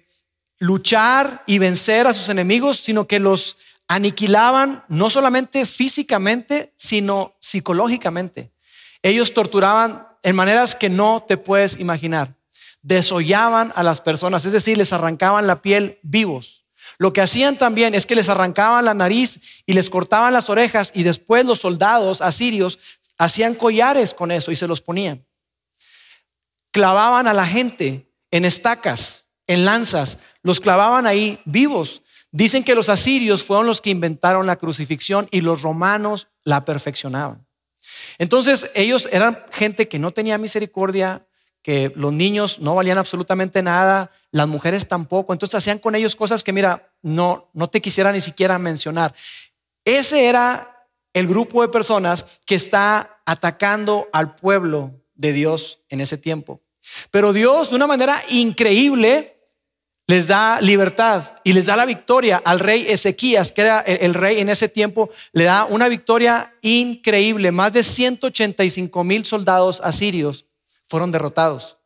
luchar 0.58 1.44
y 1.46 1.58
vencer 1.58 2.06
a 2.06 2.14
sus 2.14 2.28
enemigos, 2.28 2.78
sino 2.80 3.06
que 3.06 3.20
los 3.20 3.56
aniquilaban 3.88 4.84
no 4.88 5.10
solamente 5.10 5.66
físicamente, 5.66 6.72
sino 6.76 7.36
psicológicamente. 7.40 8.50
Ellos 9.02 9.34
torturaban 9.34 10.08
en 10.22 10.34
maneras 10.34 10.74
que 10.74 10.88
no 10.88 11.24
te 11.26 11.36
puedes 11.36 11.78
imaginar. 11.78 12.34
Desollaban 12.82 13.72
a 13.76 13.82
las 13.82 14.00
personas, 14.00 14.44
es 14.44 14.52
decir, 14.52 14.76
les 14.76 14.92
arrancaban 14.92 15.46
la 15.46 15.62
piel 15.62 15.98
vivos. 16.02 16.64
Lo 16.98 17.12
que 17.12 17.20
hacían 17.20 17.56
también 17.56 17.94
es 17.94 18.06
que 18.06 18.14
les 18.14 18.28
arrancaban 18.28 18.84
la 18.84 18.94
nariz 18.94 19.40
y 19.66 19.74
les 19.74 19.90
cortaban 19.90 20.32
las 20.32 20.48
orejas 20.48 20.92
y 20.94 21.02
después 21.02 21.44
los 21.44 21.60
soldados 21.60 22.22
asirios 22.22 22.78
Hacían 23.18 23.54
collares 23.54 24.14
con 24.14 24.30
eso 24.30 24.50
y 24.50 24.56
se 24.56 24.66
los 24.66 24.82
ponían. 24.82 25.26
Clavaban 26.72 27.26
a 27.26 27.34
la 27.34 27.46
gente 27.46 28.12
en 28.30 28.44
estacas, 28.44 29.28
en 29.46 29.64
lanzas, 29.64 30.18
los 30.42 30.60
clavaban 30.60 31.06
ahí 31.06 31.40
vivos. 31.44 32.02
Dicen 32.30 32.64
que 32.64 32.74
los 32.74 32.88
asirios 32.88 33.42
fueron 33.42 33.66
los 33.66 33.80
que 33.80 33.90
inventaron 33.90 34.46
la 34.46 34.56
crucifixión 34.56 35.28
y 35.30 35.40
los 35.40 35.62
romanos 35.62 36.28
la 36.44 36.64
perfeccionaban. 36.64 37.46
Entonces 38.18 38.70
ellos 38.74 39.08
eran 39.12 39.44
gente 39.50 39.88
que 39.88 39.98
no 39.98 40.12
tenía 40.12 40.36
misericordia, 40.36 41.26
que 41.62 41.92
los 41.96 42.12
niños 42.12 42.60
no 42.60 42.74
valían 42.74 42.98
absolutamente 42.98 43.62
nada, 43.62 44.10
las 44.30 44.46
mujeres 44.46 44.86
tampoco. 44.86 45.32
Entonces 45.32 45.56
hacían 45.56 45.78
con 45.78 45.94
ellos 45.94 46.14
cosas 46.14 46.44
que, 46.44 46.52
mira, 46.52 46.92
no, 47.02 47.50
no 47.54 47.68
te 47.68 47.80
quisiera 47.80 48.12
ni 48.12 48.20
siquiera 48.20 48.58
mencionar. 48.58 49.14
Ese 49.84 50.26
era 50.26 50.75
el 51.16 51.26
grupo 51.26 51.62
de 51.62 51.68
personas 51.68 52.26
que 52.44 52.56
está 52.56 53.22
atacando 53.24 54.06
al 54.12 54.36
pueblo 54.36 55.02
de 55.14 55.32
Dios 55.32 55.80
en 55.88 56.02
ese 56.02 56.18
tiempo. 56.18 56.60
Pero 57.10 57.32
Dios, 57.32 57.70
de 57.70 57.76
una 57.76 57.86
manera 57.86 58.22
increíble, 58.28 59.40
les 60.06 60.26
da 60.26 60.60
libertad 60.60 61.32
y 61.42 61.54
les 61.54 61.64
da 61.64 61.74
la 61.74 61.86
victoria 61.86 62.42
al 62.44 62.60
rey 62.60 62.84
Ezequías, 62.86 63.50
que 63.50 63.62
era 63.62 63.80
el 63.80 64.12
rey 64.12 64.40
en 64.40 64.50
ese 64.50 64.68
tiempo, 64.68 65.08
le 65.32 65.44
da 65.44 65.64
una 65.64 65.88
victoria 65.88 66.54
increíble. 66.60 67.50
Más 67.50 67.72
de 67.72 67.82
185 67.82 69.02
mil 69.02 69.24
soldados 69.24 69.80
asirios 69.82 70.44
fueron 70.84 71.10
derrotados. 71.12 71.78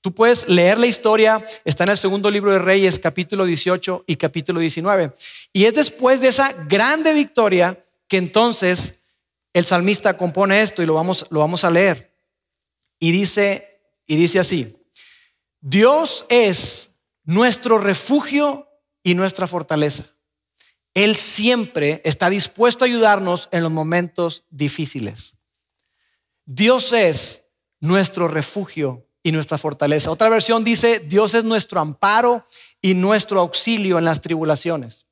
Tú 0.00 0.14
puedes 0.14 0.48
leer 0.48 0.78
la 0.78 0.86
historia, 0.86 1.44
está 1.66 1.84
en 1.84 1.90
el 1.90 1.98
segundo 1.98 2.30
libro 2.30 2.52
de 2.52 2.58
Reyes, 2.58 2.98
capítulo 2.98 3.44
18 3.44 4.04
y 4.06 4.16
capítulo 4.16 4.60
19. 4.60 5.12
Y 5.52 5.66
es 5.66 5.74
después 5.74 6.22
de 6.22 6.28
esa 6.28 6.54
grande 6.66 7.12
victoria 7.12 7.84
que 8.08 8.16
entonces 8.16 9.02
el 9.52 9.64
salmista 9.64 10.16
compone 10.16 10.62
esto 10.62 10.82
y 10.82 10.86
lo 10.86 10.94
vamos, 10.94 11.26
lo 11.30 11.40
vamos 11.40 11.64
a 11.64 11.70
leer. 11.70 12.14
Y 12.98 13.12
dice, 13.12 13.80
y 14.06 14.16
dice 14.16 14.40
así, 14.40 14.76
Dios 15.60 16.26
es 16.28 16.90
nuestro 17.24 17.78
refugio 17.78 18.68
y 19.02 19.14
nuestra 19.14 19.46
fortaleza. 19.46 20.04
Él 20.94 21.16
siempre 21.16 22.00
está 22.04 22.30
dispuesto 22.30 22.84
a 22.84 22.86
ayudarnos 22.86 23.48
en 23.52 23.62
los 23.62 23.70
momentos 23.70 24.44
difíciles. 24.50 25.36
Dios 26.44 26.92
es 26.92 27.44
nuestro 27.80 28.26
refugio 28.26 29.02
y 29.22 29.32
nuestra 29.32 29.58
fortaleza. 29.58 30.10
Otra 30.10 30.28
versión 30.28 30.64
dice, 30.64 31.00
Dios 31.00 31.34
es 31.34 31.44
nuestro 31.44 31.80
amparo 31.80 32.46
y 32.80 32.94
nuestro 32.94 33.40
auxilio 33.40 33.98
en 33.98 34.04
las 34.04 34.20
tribulaciones. 34.20 35.07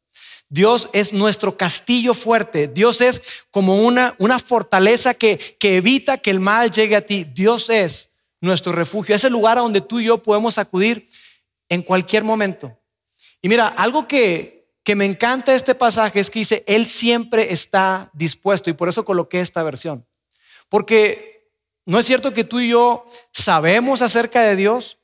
Dios 0.48 0.88
es 0.92 1.12
nuestro 1.12 1.56
castillo 1.56 2.14
fuerte. 2.14 2.68
Dios 2.68 3.00
es 3.00 3.20
como 3.50 3.82
una, 3.82 4.14
una 4.18 4.38
fortaleza 4.38 5.14
que, 5.14 5.38
que 5.58 5.76
evita 5.76 6.18
que 6.18 6.30
el 6.30 6.40
mal 6.40 6.70
llegue 6.70 6.96
a 6.96 7.04
ti. 7.04 7.24
Dios 7.24 7.70
es 7.70 8.10
nuestro 8.40 8.72
refugio. 8.72 9.14
Es 9.14 9.24
el 9.24 9.32
lugar 9.32 9.58
a 9.58 9.62
donde 9.62 9.80
tú 9.80 10.00
y 10.00 10.04
yo 10.04 10.22
podemos 10.22 10.58
acudir 10.58 11.08
en 11.68 11.82
cualquier 11.82 12.22
momento. 12.22 12.78
Y 13.42 13.48
mira, 13.48 13.66
algo 13.66 14.06
que, 14.06 14.70
que 14.84 14.94
me 14.94 15.04
encanta 15.04 15.54
este 15.54 15.74
pasaje 15.74 16.20
es 16.20 16.30
que 16.30 16.38
dice, 16.38 16.64
Él 16.66 16.86
siempre 16.86 17.52
está 17.52 18.10
dispuesto. 18.14 18.70
Y 18.70 18.74
por 18.74 18.88
eso 18.88 19.04
coloqué 19.04 19.40
esta 19.40 19.62
versión. 19.62 20.06
Porque 20.68 21.36
no 21.86 22.00
es 22.00 22.06
cierto 22.06 22.34
que 22.34 22.44
tú 22.44 22.60
y 22.60 22.70
yo 22.70 23.06
sabemos 23.32 24.02
acerca 24.02 24.42
de 24.42 24.56
Dios 24.56 24.98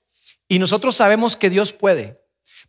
y 0.49 0.59
nosotros 0.59 0.97
sabemos 0.97 1.37
que 1.37 1.49
Dios 1.49 1.73
puede, 1.73 2.21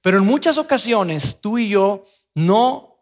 pero 0.02 0.18
en 0.20 0.24
muchas 0.24 0.58
ocasiones 0.58 1.42
tú 1.42 1.58
y 1.58 1.70
yo 1.70 2.06
no 2.36 2.98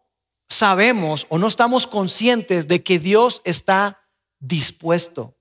sabemos 0.48 1.26
o 1.28 1.38
no 1.38 1.46
estamos 1.46 1.86
conscientes 1.86 2.68
de 2.68 2.82
que 2.82 2.98
Dios 2.98 3.40
está 3.44 4.00
dispuesto. 4.38 5.36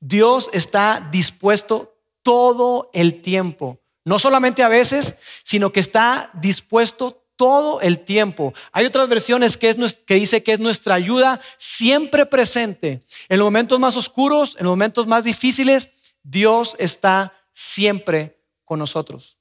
Dios 0.00 0.48
está 0.52 1.08
dispuesto 1.12 1.94
todo 2.22 2.90
el 2.92 3.22
tiempo. 3.22 3.80
No 4.04 4.18
solamente 4.18 4.62
a 4.62 4.68
veces, 4.68 5.16
sino 5.44 5.72
que 5.72 5.80
está 5.80 6.30
dispuesto 6.34 7.20
todo 7.36 7.80
el 7.80 8.00
tiempo. 8.00 8.52
Hay 8.72 8.84
otras 8.84 9.08
versiones 9.08 9.56
que, 9.56 9.74
dice 10.08 10.42
que 10.42 10.52
es 10.52 10.58
nuestra 10.58 10.94
ayuda 10.94 11.40
siempre 11.56 12.26
presente. 12.26 13.02
En 13.28 13.38
los 13.38 13.46
momentos 13.46 13.78
más 13.78 13.96
oscuros, 13.96 14.56
en 14.58 14.64
los 14.64 14.72
momentos 14.72 15.06
más 15.06 15.24
difíciles, 15.24 15.90
Dios 16.22 16.76
está 16.78 17.32
siempre 17.54 18.42
con 18.64 18.78
nosotros. 18.78 19.38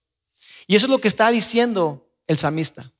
Y 0.68 0.76
eso 0.76 0.86
es 0.86 0.90
lo 0.90 1.02
que 1.02 1.08
está 1.08 1.30
diciendo 1.30 2.10
el 2.28 2.38
samista. 2.38 2.92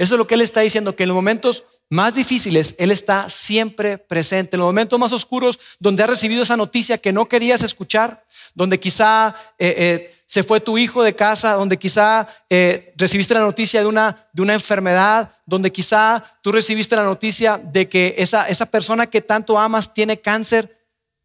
Eso 0.00 0.14
es 0.14 0.18
lo 0.18 0.26
que 0.26 0.34
él 0.34 0.40
está 0.40 0.62
diciendo, 0.62 0.96
que 0.96 1.02
en 1.02 1.10
los 1.10 1.14
momentos 1.14 1.64
más 1.90 2.14
difíciles, 2.14 2.74
Él 2.78 2.90
está 2.90 3.28
siempre 3.28 3.98
presente. 3.98 4.56
En 4.56 4.60
los 4.60 4.68
momentos 4.68 4.98
más 4.98 5.12
oscuros, 5.12 5.60
donde 5.78 6.02
has 6.02 6.08
recibido 6.08 6.42
esa 6.42 6.56
noticia 6.56 6.96
que 6.96 7.12
no 7.12 7.28
querías 7.28 7.62
escuchar, 7.62 8.24
donde 8.54 8.80
quizá 8.80 9.34
eh, 9.58 9.74
eh, 9.76 10.14
se 10.24 10.42
fue 10.42 10.60
tu 10.60 10.78
hijo 10.78 11.02
de 11.02 11.14
casa, 11.14 11.52
donde 11.54 11.76
quizá 11.76 12.28
eh, 12.48 12.94
recibiste 12.96 13.34
la 13.34 13.40
noticia 13.40 13.80
de 13.80 13.88
una, 13.88 14.26
de 14.32 14.40
una 14.40 14.54
enfermedad, 14.54 15.32
donde 15.44 15.70
quizá 15.70 16.22
tú 16.40 16.50
recibiste 16.50 16.96
la 16.96 17.04
noticia 17.04 17.58
de 17.58 17.86
que 17.86 18.14
esa, 18.16 18.48
esa 18.48 18.64
persona 18.64 19.06
que 19.06 19.20
tanto 19.20 19.58
amas 19.58 19.92
tiene 19.92 20.18
cáncer, 20.18 20.78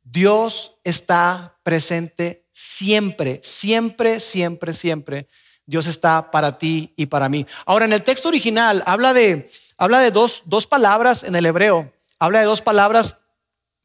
Dios 0.04 0.74
está 0.84 1.58
presente 1.64 2.46
siempre, 2.52 3.40
siempre, 3.42 4.20
siempre, 4.20 4.74
siempre. 4.74 5.28
Dios 5.66 5.88
está 5.88 6.32
para 6.32 6.58
ti 6.58 6.94
y 6.96 7.08
para 7.08 7.30
mí. 7.30 7.46
Ahora, 7.66 7.86
en 7.86 7.94
el 7.94 8.04
texto 8.04 8.28
original 8.28 8.84
habla 8.86 9.14
de 9.14 9.50
habla 9.78 10.00
de 10.00 10.12
dos, 10.12 10.44
dos 10.46 10.68
palabras 10.68 11.24
en 11.24 11.36
el 11.36 11.46
hebreo, 11.46 11.92
habla 12.20 12.40
de 12.40 12.46
dos 12.46 12.62
palabras 12.62 13.18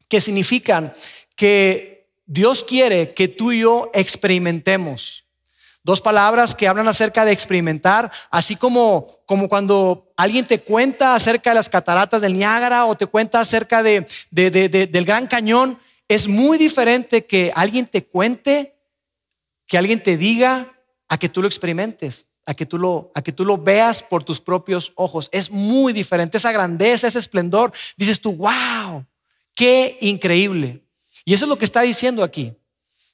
que 0.07 0.21
significan 0.21 0.93
que 1.35 2.09
Dios 2.25 2.63
quiere 2.63 3.13
que 3.13 3.27
tú 3.27 3.51
y 3.51 3.61
yo 3.61 3.89
experimentemos. 3.93 5.25
Dos 5.83 5.99
palabras 5.99 6.53
que 6.53 6.67
hablan 6.67 6.87
acerca 6.87 7.25
de 7.25 7.31
experimentar, 7.31 8.11
así 8.29 8.55
como, 8.55 9.19
como 9.25 9.49
cuando 9.49 10.13
alguien 10.15 10.45
te 10.45 10.61
cuenta 10.61 11.15
acerca 11.15 11.49
de 11.49 11.55
las 11.55 11.69
cataratas 11.69 12.21
del 12.21 12.33
Niágara 12.33 12.85
o 12.85 12.95
te 12.95 13.07
cuenta 13.07 13.39
acerca 13.39 13.81
de, 13.81 14.07
del 14.29 15.05
Gran 15.05 15.25
Cañón. 15.25 15.79
Es 16.07 16.27
muy 16.27 16.59
diferente 16.59 17.25
que 17.25 17.51
alguien 17.55 17.87
te 17.87 18.05
cuente, 18.05 18.75
que 19.65 19.77
alguien 19.77 20.03
te 20.03 20.17
diga, 20.17 20.71
a 21.11 21.17
que 21.19 21.29
tú 21.29 21.43
lo 21.43 21.47
experimentes 21.47 22.25
a 22.45 22.53
que 22.53 22.65
tú 22.65 22.77
lo, 22.77 23.11
a 23.13 23.21
que 23.21 23.31
tú 23.31 23.45
lo 23.45 23.57
veas 23.57 24.01
por 24.01 24.23
tus 24.23 24.41
propios 24.41 24.93
ojos. 24.95 25.29
Es 25.31 25.51
muy 25.51 25.93
diferente. 25.93 26.37
Esa 26.37 26.51
grandeza, 26.51 27.07
ese 27.07 27.19
esplendor, 27.19 27.71
dices 27.97 28.19
tú, 28.19 28.35
wow, 28.35 29.05
qué 29.53 29.97
increíble. 30.01 30.83
Y 31.23 31.33
eso 31.33 31.45
es 31.45 31.49
lo 31.49 31.57
que 31.57 31.65
está 31.65 31.81
diciendo 31.81 32.23
aquí, 32.23 32.53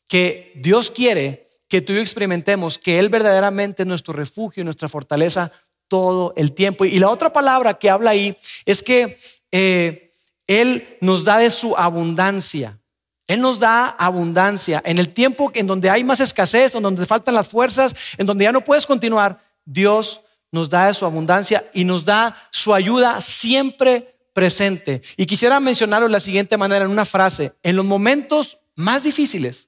que 0.07 0.53
Dios 0.55 0.89
quiere 0.91 1.49
que 1.67 1.81
tú 1.81 1.91
y 1.91 1.95
yo 1.97 2.01
experimentemos 2.01 2.77
que 2.77 2.97
Él 2.97 3.09
verdaderamente 3.09 3.83
es 3.83 3.87
nuestro 3.87 4.13
refugio 4.13 4.61
y 4.61 4.63
nuestra 4.63 4.87
fortaleza 4.87 5.51
todo 5.89 6.33
el 6.37 6.53
tiempo. 6.53 6.85
Y 6.85 6.99
la 6.99 7.09
otra 7.09 7.33
palabra 7.33 7.73
que 7.73 7.89
habla 7.89 8.11
ahí 8.11 8.37
es 8.65 8.81
que 8.81 9.19
eh, 9.51 10.13
Él 10.47 10.97
nos 11.01 11.25
da 11.25 11.37
de 11.39 11.51
su 11.51 11.75
abundancia. 11.75 12.79
Él 13.27 13.41
nos 13.41 13.60
da 13.60 13.88
abundancia. 13.89 14.81
En 14.86 15.00
el 15.00 15.13
tiempo 15.13 15.51
en 15.53 15.67
donde 15.67 15.89
hay 15.89 16.03
más 16.03 16.22
escasez, 16.22 16.74
en 16.74 16.84
donde 16.84 17.05
faltan 17.05 17.36
las 17.36 17.50
fuerzas, 17.50 17.93
en 18.17 18.25
donde 18.25 18.46
ya 18.46 18.51
no 18.51 18.63
puedes 18.63 18.86
continuar, 18.86 19.43
Dios 19.65 20.22
nos 20.51 20.69
da 20.69 20.93
su 20.93 21.05
abundancia 21.05 21.69
y 21.74 21.84
nos 21.84 22.05
da 22.05 22.36
su 22.51 22.74
ayuda 22.74 23.19
siempre 23.19 24.15
presente. 24.34 25.01
Y 25.17 25.25
quisiera 25.25 25.60
mencionarlo 25.60 26.07
de 26.07 26.13
la 26.13 26.19
siguiente 26.19 26.57
manera 26.57 26.86
en 26.86 26.91
una 26.91 27.05
frase. 27.05 27.53
En 27.63 27.75
los 27.75 27.84
momentos 27.84 28.60
más 28.75 29.03
difíciles, 29.03 29.67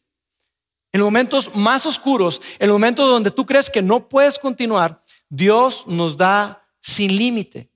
en 0.94 1.01
los 1.01 1.08
momentos 1.08 1.51
más 1.54 1.86
oscuros, 1.86 2.42
en 2.60 2.68
los 2.68 2.75
momentos 2.75 3.10
donde 3.10 3.32
tú 3.32 3.46
crees 3.46 3.70
que 3.70 3.82
no 3.82 4.08
puedes 4.08 4.39
continuar, 4.39 5.04
Dios 5.28 5.84
nos 5.86 6.16
da 6.16 6.63
sin 6.80 7.16
límite. 7.16 7.70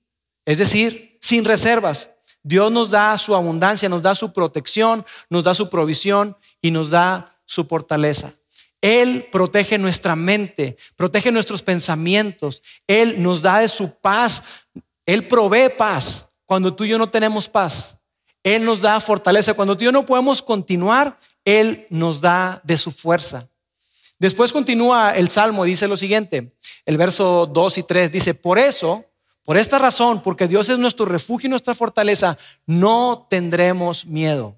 Es 0.44 0.58
decir, 0.58 1.18
sin 1.20 1.44
reservas. 1.44 2.10
Dios 2.44 2.70
nos 2.70 2.90
da 2.90 3.16
su 3.16 3.34
abundancia, 3.34 3.88
nos 3.88 4.02
da 4.02 4.14
su 4.14 4.32
protección, 4.32 5.04
nos 5.30 5.44
da 5.44 5.54
su 5.54 5.70
provisión 5.70 6.36
y 6.60 6.70
nos 6.70 6.90
da 6.90 7.36
su 7.46 7.64
fortaleza. 7.64 8.34
Él 8.82 9.26
protege 9.32 9.78
nuestra 9.78 10.14
mente, 10.14 10.76
protege 10.94 11.32
nuestros 11.32 11.62
pensamientos. 11.62 12.62
Él 12.86 13.22
nos 13.22 13.40
da 13.40 13.60
de 13.60 13.68
su 13.68 13.90
paz. 13.94 14.42
Él 15.06 15.26
provee 15.26 15.70
paz 15.70 16.26
cuando 16.44 16.74
tú 16.74 16.84
y 16.84 16.90
yo 16.90 16.98
no 16.98 17.08
tenemos 17.08 17.48
paz. 17.48 17.96
Él 18.42 18.62
nos 18.62 18.82
da 18.82 19.00
fortaleza. 19.00 19.54
Cuando 19.54 19.74
tú 19.74 19.82
y 19.82 19.86
yo 19.86 19.92
no 19.92 20.04
podemos 20.04 20.42
continuar, 20.42 21.18
Él 21.46 21.86
nos 21.88 22.20
da 22.20 22.60
de 22.62 22.76
su 22.76 22.92
fuerza. 22.92 23.48
Después 24.18 24.52
continúa 24.52 25.16
el 25.16 25.30
Salmo, 25.30 25.64
dice 25.64 25.88
lo 25.88 25.96
siguiente, 25.96 26.52
el 26.84 26.98
verso 26.98 27.46
2 27.46 27.78
y 27.78 27.82
3 27.82 28.12
dice, 28.12 28.34
por 28.34 28.58
eso 28.58 29.06
por 29.44 29.58
esta 29.58 29.78
razón, 29.78 30.22
porque 30.22 30.48
Dios 30.48 30.68
es 30.70 30.78
nuestro 30.78 31.04
refugio 31.04 31.48
y 31.48 31.50
nuestra 31.50 31.74
fortaleza, 31.74 32.38
no 32.66 33.26
tendremos 33.28 34.06
miedo. 34.06 34.56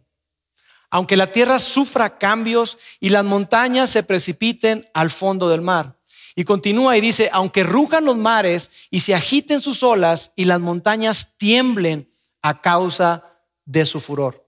Aunque 0.90 1.16
la 1.16 1.33
tierra 1.33 1.59
sufra 1.59 2.18
cambios 2.18 2.79
y 3.01 3.09
las 3.09 3.25
montañas 3.25 3.90
se 3.90 4.05
precipiten 4.05 4.87
al 4.94 5.11
fondo 5.11 5.49
del 5.49 5.61
mar. 5.61 5.96
Y 6.37 6.44
continúa 6.44 6.96
y 6.96 7.01
dice, 7.01 7.29
aunque 7.33 7.64
rujan 7.64 8.05
los 8.05 8.16
mares 8.16 8.70
y 8.90 9.01
se 9.01 9.14
agiten 9.14 9.61
sus 9.61 9.83
olas 9.83 10.33
y 10.37 10.44
las 10.44 10.61
montañas 10.61 11.37
tiemblen 11.37 12.09
a 12.42 12.61
causa 12.61 13.25
de 13.64 13.85
su 13.85 14.01
furor. 14.01 14.46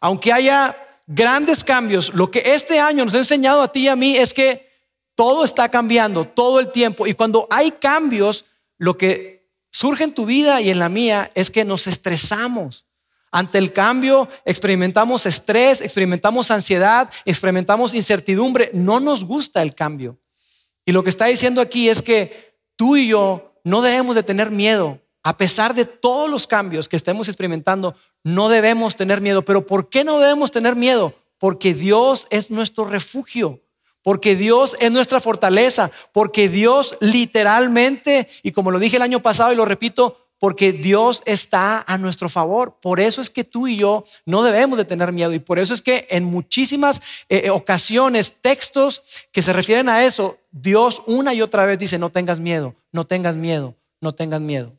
Aunque 0.00 0.32
haya 0.32 0.76
grandes 1.06 1.62
cambios, 1.62 2.12
lo 2.14 2.30
que 2.30 2.42
este 2.44 2.80
año 2.80 3.04
nos 3.04 3.14
ha 3.14 3.18
enseñado 3.18 3.62
a 3.62 3.70
ti 3.70 3.84
y 3.84 3.88
a 3.88 3.96
mí 3.96 4.16
es 4.16 4.34
que 4.34 4.66
todo 5.14 5.44
está 5.44 5.68
cambiando 5.68 6.26
todo 6.26 6.58
el 6.58 6.72
tiempo. 6.72 7.06
Y 7.06 7.14
cuando 7.14 7.46
hay 7.50 7.72
cambios, 7.72 8.44
lo 8.78 8.96
que 8.96 9.35
surge 9.76 10.04
en 10.04 10.14
tu 10.14 10.24
vida 10.24 10.62
y 10.62 10.70
en 10.70 10.78
la 10.78 10.88
mía 10.88 11.30
es 11.34 11.50
que 11.50 11.62
nos 11.62 11.86
estresamos. 11.86 12.86
Ante 13.30 13.58
el 13.58 13.74
cambio 13.74 14.26
experimentamos 14.46 15.26
estrés, 15.26 15.82
experimentamos 15.82 16.50
ansiedad, 16.50 17.10
experimentamos 17.26 17.92
incertidumbre. 17.92 18.70
No 18.72 19.00
nos 19.00 19.22
gusta 19.22 19.60
el 19.60 19.74
cambio. 19.74 20.18
Y 20.86 20.92
lo 20.92 21.04
que 21.04 21.10
está 21.10 21.26
diciendo 21.26 21.60
aquí 21.60 21.90
es 21.90 22.00
que 22.00 22.56
tú 22.76 22.96
y 22.96 23.08
yo 23.08 23.60
no 23.64 23.82
debemos 23.82 24.14
de 24.14 24.22
tener 24.22 24.50
miedo. 24.50 25.02
A 25.22 25.36
pesar 25.36 25.74
de 25.74 25.84
todos 25.84 26.30
los 26.30 26.46
cambios 26.46 26.88
que 26.88 26.96
estemos 26.96 27.28
experimentando, 27.28 27.96
no 28.24 28.48
debemos 28.48 28.96
tener 28.96 29.20
miedo. 29.20 29.44
Pero 29.44 29.66
¿por 29.66 29.90
qué 29.90 30.04
no 30.04 30.18
debemos 30.18 30.52
tener 30.52 30.74
miedo? 30.74 31.14
Porque 31.36 31.74
Dios 31.74 32.28
es 32.30 32.50
nuestro 32.50 32.86
refugio 32.86 33.60
porque 34.06 34.36
Dios 34.36 34.76
es 34.78 34.92
nuestra 34.92 35.18
fortaleza, 35.18 35.90
porque 36.12 36.48
Dios 36.48 36.96
literalmente, 37.00 38.28
y 38.44 38.52
como 38.52 38.70
lo 38.70 38.78
dije 38.78 38.98
el 38.98 39.02
año 39.02 39.20
pasado 39.20 39.52
y 39.52 39.56
lo 39.56 39.64
repito, 39.64 40.28
porque 40.38 40.72
Dios 40.72 41.24
está 41.26 41.84
a 41.84 41.98
nuestro 41.98 42.28
favor. 42.28 42.78
Por 42.80 43.00
eso 43.00 43.20
es 43.20 43.30
que 43.30 43.42
tú 43.42 43.66
y 43.66 43.78
yo 43.78 44.04
no 44.24 44.44
debemos 44.44 44.78
de 44.78 44.84
tener 44.84 45.10
miedo 45.10 45.32
y 45.32 45.40
por 45.40 45.58
eso 45.58 45.74
es 45.74 45.82
que 45.82 46.06
en 46.08 46.22
muchísimas 46.22 47.02
eh, 47.28 47.46
eh, 47.46 47.50
ocasiones, 47.50 48.34
textos 48.40 49.02
que 49.32 49.42
se 49.42 49.52
refieren 49.52 49.88
a 49.88 50.04
eso, 50.04 50.38
Dios 50.52 51.02
una 51.06 51.34
y 51.34 51.42
otra 51.42 51.66
vez 51.66 51.76
dice, 51.76 51.98
no 51.98 52.10
tengas 52.10 52.38
miedo, 52.38 52.76
no 52.92 53.08
tengas 53.08 53.34
miedo, 53.34 53.74
no 54.00 54.14
tengas 54.14 54.40
miedo. 54.40 54.72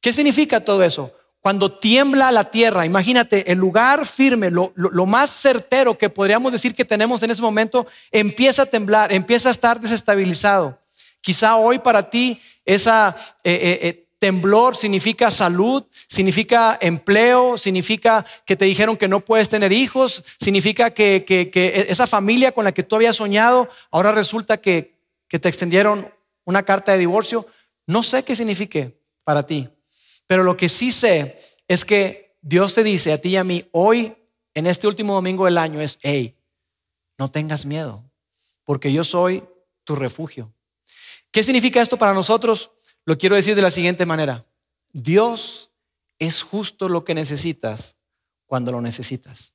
¿Qué 0.00 0.12
significa 0.12 0.58
todo 0.58 0.82
eso? 0.82 1.12
Cuando 1.46 1.70
tiembla 1.70 2.32
la 2.32 2.50
tierra, 2.50 2.84
imagínate, 2.86 3.52
el 3.52 3.58
lugar 3.58 4.04
firme, 4.04 4.50
lo, 4.50 4.72
más 5.06 5.30
certero 5.30 5.96
que 5.96 6.10
podríamos 6.10 6.50
decir 6.50 6.74
que 6.74 6.84
tenemos 6.84 7.22
en 7.22 7.30
ese 7.30 7.40
momento, 7.40 7.86
empieza 8.10 8.62
a 8.62 8.66
temblar, 8.66 9.12
empieza 9.12 9.48
a 9.48 9.52
estar 9.52 9.80
desestabilizado. 9.80 10.76
Quizá 11.20 11.54
hoy 11.54 11.78
para 11.78 12.10
ti 12.10 12.40
esa 12.64 13.14
eh, 13.44 13.52
eh, 13.62 13.78
eh, 13.80 14.08
temblor 14.18 14.76
significa 14.76 15.30
salud, 15.30 15.84
significa 16.08 16.78
empleo, 16.80 17.56
significa 17.56 18.26
que 18.44 18.56
te 18.56 18.64
dijeron 18.64 18.96
que 18.96 19.06
no 19.06 19.20
puedes 19.20 19.48
tener 19.48 19.70
hijos, 19.70 20.24
significa 20.40 20.90
que, 20.90 21.24
que 21.24 21.86
esa 21.88 22.08
familia 22.08 22.50
con 22.50 22.64
la 22.64 22.72
que 22.72 22.82
tú 22.82 22.96
habías 22.96 23.14
soñado, 23.14 23.68
ahora 23.92 24.10
resulta 24.10 24.56
que, 24.56 24.98
que 25.28 25.38
te 25.38 25.48
extendieron 25.48 26.12
una 26.44 26.64
carta 26.64 26.90
de 26.90 26.98
divorcio. 26.98 27.46
No 27.86 28.02
sé 28.02 28.24
qué 28.24 28.34
signifique 28.34 28.98
para 29.22 29.44
ti. 29.44 29.68
Pero 30.26 30.42
lo 30.42 30.56
que 30.56 30.68
sí 30.68 30.92
sé 30.92 31.40
es 31.68 31.84
que 31.84 32.36
Dios 32.40 32.74
te 32.74 32.82
dice 32.82 33.12
a 33.12 33.20
ti 33.20 33.30
y 33.30 33.36
a 33.36 33.44
mí 33.44 33.68
hoy, 33.72 34.16
en 34.54 34.66
este 34.66 34.86
último 34.86 35.14
domingo 35.14 35.44
del 35.44 35.58
año, 35.58 35.80
es, 35.80 35.98
hey, 36.02 36.36
no 37.18 37.30
tengas 37.30 37.64
miedo, 37.64 38.04
porque 38.64 38.92
yo 38.92 39.04
soy 39.04 39.44
tu 39.84 39.94
refugio. 39.94 40.52
¿Qué 41.30 41.42
significa 41.42 41.82
esto 41.82 41.96
para 41.98 42.14
nosotros? 42.14 42.70
Lo 43.04 43.18
quiero 43.18 43.36
decir 43.36 43.54
de 43.54 43.62
la 43.62 43.70
siguiente 43.70 44.06
manera. 44.06 44.46
Dios 44.92 45.70
es 46.18 46.42
justo 46.42 46.88
lo 46.88 47.04
que 47.04 47.14
necesitas 47.14 47.96
cuando 48.46 48.72
lo 48.72 48.80
necesitas. 48.80 49.52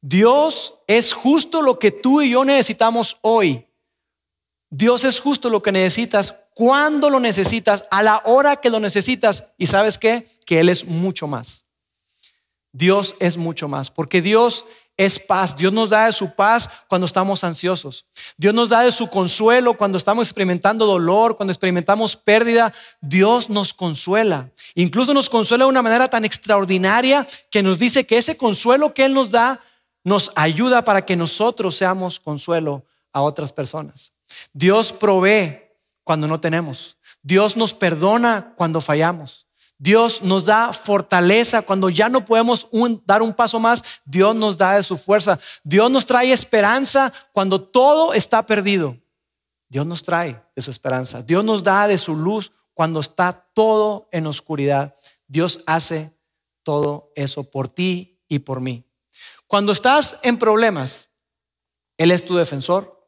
Dios 0.00 0.74
es 0.86 1.12
justo 1.12 1.62
lo 1.62 1.78
que 1.78 1.90
tú 1.90 2.22
y 2.22 2.30
yo 2.30 2.44
necesitamos 2.44 3.18
hoy. 3.22 3.66
Dios 4.70 5.04
es 5.04 5.20
justo 5.20 5.50
lo 5.50 5.62
que 5.62 5.72
necesitas 5.72 6.36
cuando 6.60 7.08
lo 7.08 7.20
necesitas, 7.20 7.86
a 7.90 8.02
la 8.02 8.20
hora 8.26 8.56
que 8.56 8.68
lo 8.68 8.80
necesitas. 8.80 9.46
Y 9.56 9.66
sabes 9.66 9.96
qué? 9.96 10.28
Que 10.44 10.60
Él 10.60 10.68
es 10.68 10.84
mucho 10.84 11.26
más. 11.26 11.64
Dios 12.70 13.16
es 13.18 13.38
mucho 13.38 13.66
más, 13.66 13.90
porque 13.90 14.20
Dios 14.20 14.66
es 14.98 15.18
paz. 15.18 15.56
Dios 15.56 15.72
nos 15.72 15.88
da 15.88 16.04
de 16.04 16.12
su 16.12 16.34
paz 16.34 16.68
cuando 16.86 17.06
estamos 17.06 17.44
ansiosos. 17.44 18.04
Dios 18.36 18.52
nos 18.52 18.68
da 18.68 18.82
de 18.82 18.92
su 18.92 19.08
consuelo 19.08 19.72
cuando 19.72 19.96
estamos 19.96 20.26
experimentando 20.26 20.84
dolor, 20.84 21.34
cuando 21.34 21.50
experimentamos 21.50 22.14
pérdida. 22.14 22.74
Dios 23.00 23.48
nos 23.48 23.72
consuela. 23.72 24.50
Incluso 24.74 25.14
nos 25.14 25.30
consuela 25.30 25.64
de 25.64 25.70
una 25.70 25.80
manera 25.80 26.08
tan 26.08 26.26
extraordinaria 26.26 27.26
que 27.50 27.62
nos 27.62 27.78
dice 27.78 28.04
que 28.04 28.18
ese 28.18 28.36
consuelo 28.36 28.92
que 28.92 29.06
Él 29.06 29.14
nos 29.14 29.30
da 29.30 29.62
nos 30.04 30.30
ayuda 30.34 30.84
para 30.84 31.06
que 31.06 31.16
nosotros 31.16 31.74
seamos 31.74 32.20
consuelo 32.20 32.84
a 33.14 33.22
otras 33.22 33.50
personas. 33.50 34.12
Dios 34.52 34.92
provee 34.92 35.69
cuando 36.10 36.26
no 36.26 36.40
tenemos. 36.40 36.96
Dios 37.22 37.56
nos 37.56 37.72
perdona 37.72 38.52
cuando 38.56 38.80
fallamos. 38.80 39.46
Dios 39.78 40.22
nos 40.22 40.44
da 40.44 40.72
fortaleza 40.72 41.62
cuando 41.62 41.88
ya 41.88 42.08
no 42.08 42.24
podemos 42.24 42.66
dar 43.06 43.22
un 43.22 43.32
paso 43.32 43.60
más. 43.60 43.84
Dios 44.04 44.34
nos 44.34 44.56
da 44.56 44.72
de 44.74 44.82
su 44.82 44.98
fuerza. 44.98 45.38
Dios 45.62 45.88
nos 45.88 46.04
trae 46.04 46.32
esperanza 46.32 47.12
cuando 47.32 47.62
todo 47.62 48.12
está 48.12 48.44
perdido. 48.44 48.96
Dios 49.68 49.86
nos 49.86 50.02
trae 50.02 50.42
de 50.56 50.62
su 50.62 50.72
esperanza. 50.72 51.22
Dios 51.22 51.44
nos 51.44 51.62
da 51.62 51.86
de 51.86 51.96
su 51.96 52.16
luz 52.16 52.50
cuando 52.74 52.98
está 52.98 53.48
todo 53.54 54.08
en 54.10 54.26
oscuridad. 54.26 54.96
Dios 55.28 55.62
hace 55.64 56.12
todo 56.64 57.12
eso 57.14 57.44
por 57.44 57.68
ti 57.68 58.20
y 58.26 58.40
por 58.40 58.60
mí. 58.60 58.82
Cuando 59.46 59.70
estás 59.70 60.18
en 60.24 60.38
problemas, 60.40 61.08
Él 61.98 62.10
es 62.10 62.24
tu 62.24 62.34
defensor, 62.34 63.00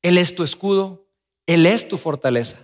Él 0.00 0.16
es 0.16 0.34
tu 0.34 0.42
escudo, 0.42 1.09
Él 1.46 1.66
es 1.66 1.88
tu 1.88 1.98
fortaleza. 1.98 2.58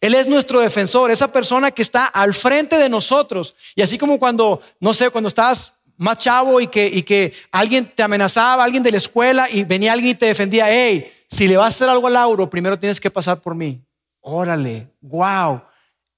Él 0.00 0.14
es 0.14 0.26
nuestro 0.26 0.60
defensor, 0.60 1.10
esa 1.10 1.32
persona 1.32 1.70
que 1.70 1.82
está 1.82 2.06
al 2.06 2.34
frente 2.34 2.76
de 2.78 2.88
nosotros. 2.88 3.54
Y 3.74 3.82
así 3.82 3.98
como 3.98 4.18
cuando, 4.18 4.60
no 4.80 4.94
sé, 4.94 5.10
cuando 5.10 5.28
estabas 5.28 5.72
más 5.96 6.18
chavo 6.18 6.60
y 6.60 6.66
que, 6.66 6.86
y 6.86 7.02
que 7.02 7.32
alguien 7.50 7.86
te 7.86 8.02
amenazaba, 8.02 8.64
alguien 8.64 8.82
de 8.82 8.90
la 8.90 8.96
escuela 8.96 9.48
y 9.50 9.64
venía 9.64 9.92
alguien 9.92 10.12
y 10.12 10.14
te 10.14 10.26
defendía, 10.26 10.66
hey, 10.68 11.12
si 11.28 11.48
le 11.48 11.56
vas 11.56 11.66
a 11.66 11.68
hacer 11.68 11.88
algo 11.88 12.06
a 12.06 12.10
Lauro, 12.10 12.48
primero 12.48 12.78
tienes 12.78 13.00
que 13.00 13.10
pasar 13.10 13.40
por 13.40 13.54
mí. 13.54 13.80
Órale, 14.20 14.88
wow, 15.00 15.62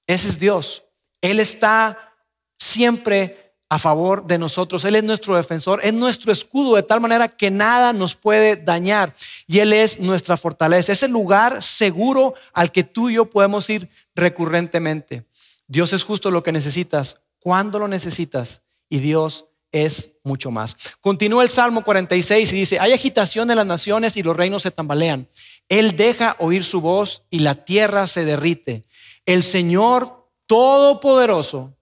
ese 0.05 0.29
es 0.29 0.39
Dios. 0.39 0.83
Él 1.21 1.39
está 1.39 2.13
siempre 2.57 3.44
a 3.69 3.79
favor 3.79 4.25
de 4.25 4.37
nosotros. 4.37 4.83
Él 4.85 4.95
es 4.95 5.03
nuestro 5.03 5.35
defensor, 5.35 5.79
es 5.83 5.93
nuestro 5.93 6.31
escudo 6.31 6.75
de 6.75 6.83
tal 6.83 7.01
manera 7.01 7.29
que 7.29 7.49
nada 7.51 7.93
nos 7.93 8.15
puede 8.15 8.55
dañar. 8.55 9.15
Y 9.47 9.59
Él 9.59 9.73
es 9.73 9.99
nuestra 9.99 10.37
fortaleza, 10.37 10.91
es 10.91 11.03
el 11.03 11.11
lugar 11.11 11.63
seguro 11.63 12.35
al 12.53 12.71
que 12.71 12.83
tú 12.83 13.09
y 13.09 13.15
yo 13.15 13.25
podemos 13.25 13.69
ir 13.69 13.89
recurrentemente. 14.15 15.25
Dios 15.67 15.93
es 15.93 16.03
justo 16.03 16.29
lo 16.29 16.43
que 16.43 16.51
necesitas, 16.51 17.17
cuando 17.39 17.79
lo 17.79 17.87
necesitas, 17.87 18.61
y 18.87 18.99
Dios 18.99 19.45
es 19.71 20.11
mucho 20.23 20.51
más. 20.51 20.77
Continúa 21.01 21.43
el 21.43 21.49
Salmo 21.49 21.83
46 21.83 22.53
y 22.53 22.55
dice, 22.55 22.79
hay 22.79 22.93
agitación 22.93 23.49
en 23.49 23.57
las 23.57 23.65
naciones 23.65 24.15
y 24.15 24.23
los 24.23 24.37
reinos 24.37 24.63
se 24.63 24.71
tambalean. 24.71 25.27
Él 25.67 25.97
deja 25.97 26.35
oír 26.39 26.63
su 26.63 26.81
voz 26.81 27.23
y 27.29 27.39
la 27.39 27.65
tierra 27.65 28.07
se 28.07 28.23
derrite. 28.23 28.83
El 29.25 29.43
Señor 29.43 30.29
Todopoderoso 30.45 31.75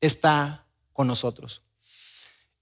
está 0.00 0.66
nosotros. 1.06 1.62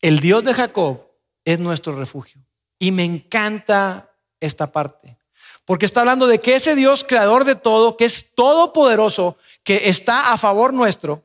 El 0.01 0.20
Dios 0.20 0.44
de 0.44 0.55
Jacob 0.55 1.09
es 1.44 1.59
nuestro 1.59 1.96
refugio. 1.98 2.40
Y 2.79 2.92
me 2.92 3.05
encanta 3.05 4.12
esta 4.40 4.70
parte. 4.70 5.18
Porque 5.64 5.87
está 5.87 6.01
hablando 6.01 6.27
de 6.27 6.38
que 6.38 6.55
ese 6.55 6.74
Dios 6.77 7.05
creador 7.07 7.44
de 7.44 7.55
todo, 7.55 7.96
que 7.96 8.05
es 8.05 8.35
todopoderoso, 8.35 9.37
que 9.64 9.88
está 9.88 10.33
a 10.33 10.38
favor 10.38 10.72
nuestro, 10.72 11.24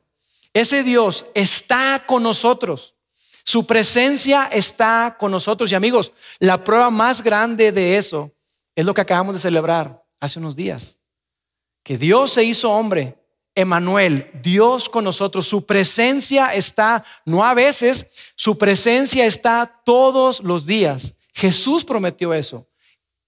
ese 0.52 0.82
Dios 0.82 1.26
está 1.34 2.04
con 2.06 2.22
nosotros. 2.22 2.94
Su 3.44 3.66
presencia 3.66 4.48
está 4.52 5.16
con 5.18 5.30
nosotros. 5.30 5.70
Y 5.70 5.74
amigos, 5.74 6.12
la 6.38 6.62
prueba 6.64 6.90
más 6.90 7.22
grande 7.22 7.72
de 7.72 7.96
eso 7.96 8.32
es 8.74 8.84
lo 8.84 8.94
que 8.94 9.00
acabamos 9.00 9.34
de 9.34 9.40
celebrar 9.40 10.04
hace 10.20 10.38
unos 10.38 10.56
días. 10.56 10.98
Que 11.82 11.98
Dios 11.98 12.32
se 12.32 12.44
hizo 12.44 12.70
hombre 12.70 13.16
Emanuel, 13.54 14.30
Dios 14.42 14.88
con 14.88 15.04
nosotros, 15.04 15.46
su 15.46 15.64
presencia 15.64 16.54
está, 16.54 17.04
no 17.24 17.44
a 17.44 17.54
veces, 17.54 18.08
su 18.34 18.58
presencia 18.58 19.26
está 19.26 19.80
todos 19.84 20.40
los 20.40 20.66
días. 20.66 21.14
Jesús 21.32 21.84
prometió 21.84 22.34
eso. 22.34 22.66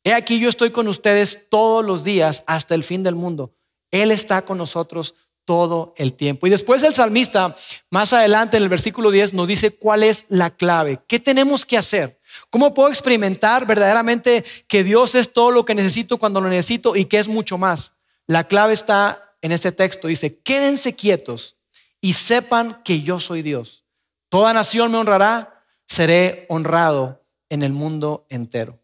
He 0.04 0.12
aquí 0.12 0.38
yo 0.38 0.48
estoy 0.48 0.70
con 0.70 0.88
ustedes 0.88 1.48
todos 1.50 1.84
los 1.84 2.04
días 2.04 2.44
hasta 2.46 2.74
el 2.74 2.84
fin 2.84 3.02
del 3.02 3.14
mundo. 3.14 3.54
Él 3.90 4.10
está 4.10 4.44
con 4.44 4.58
nosotros 4.58 5.14
todo 5.44 5.94
el 5.96 6.12
tiempo. 6.12 6.46
Y 6.46 6.50
después 6.50 6.82
el 6.82 6.94
salmista, 6.94 7.56
más 7.90 8.12
adelante 8.12 8.56
en 8.56 8.64
el 8.64 8.68
versículo 8.68 9.10
10, 9.10 9.32
nos 9.32 9.48
dice 9.48 9.70
cuál 9.70 10.02
es 10.02 10.26
la 10.28 10.50
clave. 10.50 11.00
¿Qué 11.06 11.18
tenemos 11.18 11.64
que 11.64 11.78
hacer? 11.78 12.20
¿Cómo 12.50 12.74
puedo 12.74 12.88
experimentar 12.88 13.66
verdaderamente 13.66 14.44
que 14.68 14.84
Dios 14.84 15.14
es 15.14 15.32
todo 15.32 15.50
lo 15.50 15.64
que 15.64 15.74
necesito 15.74 16.18
cuando 16.18 16.40
lo 16.40 16.48
necesito 16.48 16.96
y 16.96 17.06
que 17.06 17.18
es 17.18 17.28
mucho 17.28 17.56
más? 17.58 17.94
La 18.26 18.48
clave 18.48 18.74
está 18.74 19.25
en 19.46 19.52
este 19.52 19.70
texto 19.70 20.08
dice, 20.08 20.40
quédense 20.40 20.96
quietos 20.96 21.56
y 22.00 22.14
sepan 22.14 22.82
que 22.82 23.02
yo 23.02 23.20
soy 23.20 23.42
Dios. 23.42 23.84
Toda 24.28 24.52
nación 24.52 24.90
me 24.90 24.98
honrará, 24.98 25.64
seré 25.86 26.46
honrado 26.48 27.24
en 27.48 27.62
el 27.62 27.72
mundo 27.72 28.26
entero. 28.28 28.80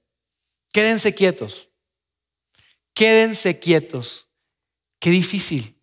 Quédense 0.73 1.17
quietos. 1.17 1.69
Quédense 2.95 3.59
quietos. 3.59 4.29
Qué 5.01 5.11
difícil. 5.11 5.77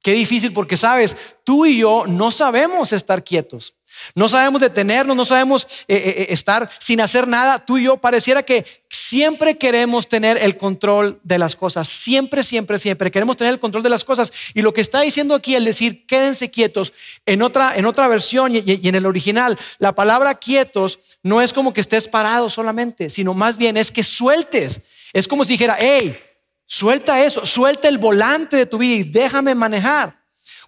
Qué 0.00 0.12
difícil 0.12 0.52
porque 0.52 0.76
sabes, 0.76 1.16
tú 1.42 1.66
y 1.66 1.78
yo 1.78 2.06
no 2.06 2.30
sabemos 2.30 2.92
estar 2.92 3.24
quietos. 3.24 3.74
No 4.14 4.28
sabemos 4.28 4.60
detenernos, 4.60 5.16
no 5.16 5.24
sabemos 5.24 5.66
eh, 5.88 5.96
eh, 5.96 6.14
eh, 6.18 6.26
estar 6.30 6.68
sin 6.78 7.00
hacer 7.00 7.26
nada. 7.26 7.64
Tú 7.64 7.78
y 7.78 7.84
yo 7.84 7.96
pareciera 7.96 8.42
que 8.42 8.64
siempre 8.88 9.56
queremos 9.56 10.08
tener 10.08 10.36
el 10.36 10.56
control 10.56 11.20
de 11.22 11.38
las 11.38 11.56
cosas. 11.56 11.88
Siempre, 11.88 12.42
siempre, 12.42 12.78
siempre 12.78 13.10
queremos 13.10 13.36
tener 13.36 13.52
el 13.52 13.60
control 13.60 13.82
de 13.82 13.90
las 13.90 14.04
cosas. 14.04 14.32
Y 14.54 14.62
lo 14.62 14.74
que 14.74 14.80
está 14.80 15.00
diciendo 15.00 15.34
aquí 15.34 15.54
el 15.54 15.64
decir 15.64 16.06
quédense 16.06 16.50
quietos, 16.50 16.92
en 17.26 17.42
otra, 17.42 17.76
en 17.76 17.86
otra 17.86 18.08
versión 18.08 18.54
y, 18.54 18.62
y 18.66 18.88
en 18.88 18.94
el 18.94 19.06
original, 19.06 19.58
la 19.78 19.94
palabra 19.94 20.34
quietos 20.34 20.98
no 21.22 21.40
es 21.40 21.52
como 21.52 21.72
que 21.72 21.80
estés 21.80 22.08
parado 22.08 22.50
solamente, 22.50 23.10
sino 23.10 23.34
más 23.34 23.56
bien 23.56 23.76
es 23.76 23.90
que 23.90 24.02
sueltes. 24.02 24.80
Es 25.12 25.28
como 25.28 25.44
si 25.44 25.54
dijera, 25.54 25.76
hey, 25.78 26.18
suelta 26.66 27.22
eso, 27.22 27.44
suelta 27.44 27.88
el 27.88 27.98
volante 27.98 28.56
de 28.56 28.66
tu 28.66 28.78
vida 28.78 28.94
y 28.94 29.04
déjame 29.04 29.54
manejar. 29.54 30.21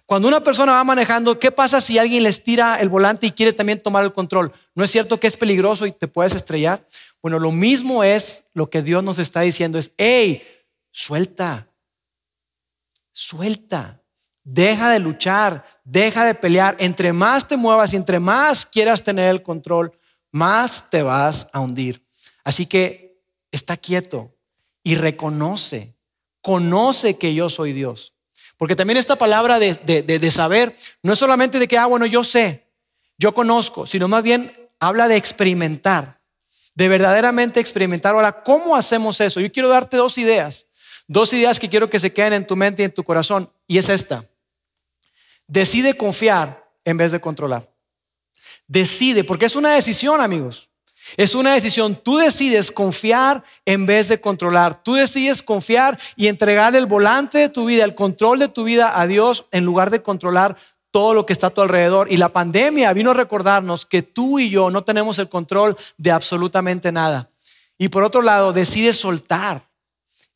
Cuando 0.05 0.27
una 0.27 0.43
persona 0.43 0.73
va 0.73 0.83
manejando, 0.83 1.39
¿qué 1.39 1.51
pasa 1.51 1.81
si 1.81 1.97
alguien 1.97 2.23
les 2.23 2.43
tira 2.43 2.75
el 2.79 2.89
volante 2.89 3.25
y 3.25 3.31
quiere 3.31 3.53
también 3.53 3.81
tomar 3.81 4.03
el 4.03 4.13
control? 4.13 4.53
¿No 4.75 4.83
es 4.83 4.91
cierto 4.91 5.19
que 5.19 5.25
es 5.25 5.35
peligroso 5.35 5.87
y 5.87 5.91
te 5.91 6.07
puedes 6.07 6.35
estrellar? 6.35 6.87
Bueno, 7.23 7.39
lo 7.39 7.51
mismo 7.51 8.03
es 8.03 8.43
lo 8.53 8.69
que 8.69 8.83
Dios 8.83 9.03
nos 9.03 9.17
está 9.17 9.41
diciendo, 9.41 9.79
es, 9.79 9.93
hey, 9.97 10.43
suelta, 10.91 11.67
suelta, 13.11 14.03
deja 14.43 14.91
de 14.91 14.99
luchar, 14.99 15.65
deja 15.83 16.23
de 16.23 16.35
pelear. 16.35 16.75
Entre 16.79 17.11
más 17.11 17.47
te 17.47 17.57
muevas 17.57 17.93
y 17.93 17.95
entre 17.95 18.19
más 18.19 18.63
quieras 18.65 19.03
tener 19.03 19.29
el 19.29 19.41
control, 19.41 19.97
más 20.31 20.87
te 20.89 21.01
vas 21.01 21.47
a 21.51 21.61
hundir. 21.61 22.05
Así 22.43 22.67
que 22.67 23.23
está 23.51 23.75
quieto 23.75 24.35
y 24.83 24.95
reconoce, 24.95 25.97
conoce 26.41 27.17
que 27.17 27.33
yo 27.33 27.49
soy 27.49 27.73
Dios. 27.73 28.14
Porque 28.57 28.75
también 28.75 28.97
esta 28.97 29.15
palabra 29.15 29.59
de, 29.59 30.31
saber 30.31 30.77
no 31.03 31.13
es 31.13 31.19
solamente 31.19 31.59
de 31.59 31.67
que, 31.67 31.77
ah, 31.77 31.85
bueno, 31.87 32.05
yo 32.05 32.23
sé, 32.23 32.65
yo 33.17 33.33
conozco, 33.33 33.85
sino 33.85 34.07
más 34.07 34.23
bien 34.23 34.51
habla 34.79 35.07
de 35.07 35.17
experimentar, 35.17 36.19
de 36.73 36.87
verdaderamente 36.87 37.59
experimentar. 37.59 38.15
Ahora, 38.15 38.43
¿cómo 38.43 38.75
hacemos 38.75 39.19
eso? 39.19 39.39
Yo 39.39 39.51
quiero 39.51 39.69
darte 39.69 39.97
dos 39.97 40.17
ideas, 40.17 40.67
dos 41.07 41.33
ideas 41.33 41.59
que 41.59 41.69
quiero 41.69 41.89
que 41.89 41.99
se 41.99 42.13
queden 42.13 42.33
en 42.33 42.47
tu 42.47 42.55
mente 42.55 42.81
y 42.81 42.85
en 42.85 42.91
tu 42.91 43.03
corazón, 43.03 43.51
y 43.67 43.77
es 43.77 43.89
esta. 43.89 44.25
Decide 45.47 45.95
confiar 45.95 46.69
en 46.85 46.97
vez 46.97 47.11
de 47.11 47.19
controlar. 47.19 47.69
Decide, 48.67 49.23
porque 49.23 49.45
es 49.45 49.55
una 49.55 49.73
decisión, 49.73 50.21
amigos. 50.21 50.69
Es 51.17 51.35
una 51.35 51.53
decisión. 51.53 51.95
Tú 51.95 52.17
decides 52.17 52.71
confiar 52.71 53.43
en 53.65 53.85
vez 53.85 54.07
de 54.07 54.19
controlar. 54.19 54.83
Tú 54.83 54.95
decides 54.95 55.43
confiar 55.43 55.99
y 56.15 56.27
entregar 56.27 56.75
el 56.75 56.87
volante 56.87 57.37
de 57.37 57.49
tu 57.49 57.65
vida, 57.65 57.85
el 57.85 57.95
control 57.95 58.39
de 58.39 58.47
tu 58.47 58.63
vida 58.63 58.99
a 58.99 59.07
Dios 59.07 59.45
en 59.51 59.65
lugar 59.65 59.91
de 59.91 60.01
controlar 60.01 60.57
todo 60.91 61.13
lo 61.13 61.25
que 61.25 61.33
está 61.33 61.47
a 61.47 61.51
tu 61.51 61.61
alrededor. 61.61 62.11
Y 62.11 62.17
la 62.17 62.29
pandemia 62.29 62.91
vino 62.93 63.11
a 63.11 63.13
recordarnos 63.13 63.85
que 63.85 64.01
tú 64.01 64.39
y 64.39 64.49
yo 64.49 64.69
no 64.71 64.83
tenemos 64.83 65.19
el 65.19 65.29
control 65.29 65.77
de 65.97 66.11
absolutamente 66.11 66.91
nada. 66.91 67.29
Y 67.77 67.89
por 67.89 68.03
otro 68.03 68.21
lado, 68.21 68.51
decides 68.51 68.97
soltar 68.97 69.67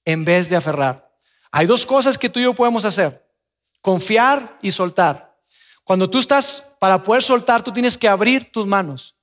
en 0.05 0.23
vez 0.23 0.49
de 0.49 0.55
aferrar. 0.55 1.09
Hay 1.51 1.65
dos 1.65 1.85
cosas 1.85 2.17
que 2.17 2.29
tú 2.29 2.39
y 2.39 2.43
yo 2.43 2.53
podemos 2.53 2.85
hacer. 2.85 3.25
Confiar 3.81 4.57
y 4.61 4.71
soltar. 4.71 5.35
Cuando 5.83 6.09
tú 6.09 6.19
estás, 6.19 6.63
para 6.79 7.01
poder 7.01 7.23
soltar, 7.23 7.63
tú 7.63 7.73
tienes 7.73 7.97
que 7.97 8.07
abrir 8.07 8.51
tus 8.51 8.67
manos 8.67 9.15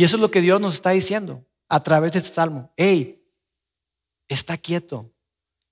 Y 0.00 0.04
eso 0.04 0.16
es 0.16 0.22
lo 0.22 0.30
que 0.30 0.40
Dios 0.40 0.58
nos 0.62 0.76
está 0.76 0.92
diciendo 0.92 1.44
a 1.68 1.82
través 1.82 2.12
de 2.12 2.20
este 2.20 2.30
salmo. 2.30 2.72
Hey, 2.74 3.22
está 4.30 4.56
quieto 4.56 5.12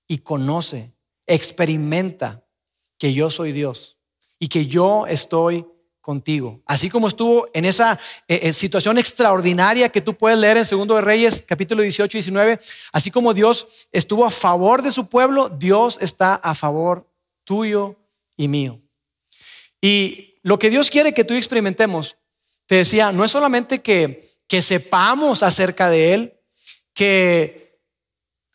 y 0.07 0.19
conoce, 0.19 0.93
experimenta 1.25 2.45
que 2.99 3.11
yo 3.11 3.31
soy 3.31 3.53
Dios 3.53 3.97
y 4.37 4.47
que 4.47 4.67
yo 4.67 5.07
estoy 5.07 5.65
contigo. 5.99 6.61
Así 6.67 6.91
como 6.91 7.07
estuvo 7.07 7.47
en 7.55 7.65
esa 7.65 7.99
eh, 8.27 8.39
eh, 8.43 8.53
situación 8.53 8.99
extraordinaria 8.99 9.89
que 9.89 9.99
tú 9.99 10.13
puedes 10.13 10.37
leer 10.37 10.57
en 10.57 10.65
Segundo 10.65 10.93
de 10.93 11.01
Reyes, 11.01 11.41
capítulo 11.41 11.81
18 11.81 12.15
y 12.15 12.21
19, 12.21 12.59
así 12.91 13.09
como 13.09 13.33
Dios 13.33 13.67
estuvo 13.91 14.25
a 14.25 14.29
favor 14.29 14.83
de 14.83 14.91
su 14.91 15.07
pueblo, 15.07 15.49
Dios 15.49 15.97
está 16.01 16.35
a 16.35 16.53
favor 16.53 17.09
tuyo 17.45 17.95
y 18.37 18.47
mío. 18.47 18.79
Y 19.81 20.35
lo 20.43 20.59
que 20.59 20.69
Dios 20.69 20.91
quiere 20.91 21.15
que 21.15 21.23
tú 21.23 21.33
experimentemos, 21.33 22.18
te 22.69 22.75
decía, 22.75 23.11
no 23.11 23.25
es 23.25 23.31
solamente 23.31 23.81
que, 23.81 24.37
que 24.47 24.61
sepamos 24.61 25.41
acerca 25.41 25.89
de 25.89 26.13
Él, 26.13 26.33
que 26.93 27.79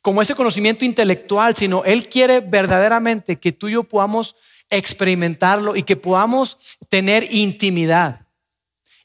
como 0.02 0.22
ese 0.22 0.36
conocimiento 0.36 0.84
intelectual, 0.84 1.56
sino 1.56 1.82
Él 1.82 2.08
quiere 2.08 2.38
verdaderamente 2.38 3.40
que 3.40 3.50
tú 3.50 3.66
y 3.66 3.72
yo 3.72 3.82
podamos 3.82 4.36
experimentarlo 4.70 5.74
y 5.74 5.82
que 5.82 5.96
podamos 5.96 6.58
tener 6.88 7.26
intimidad. 7.34 8.28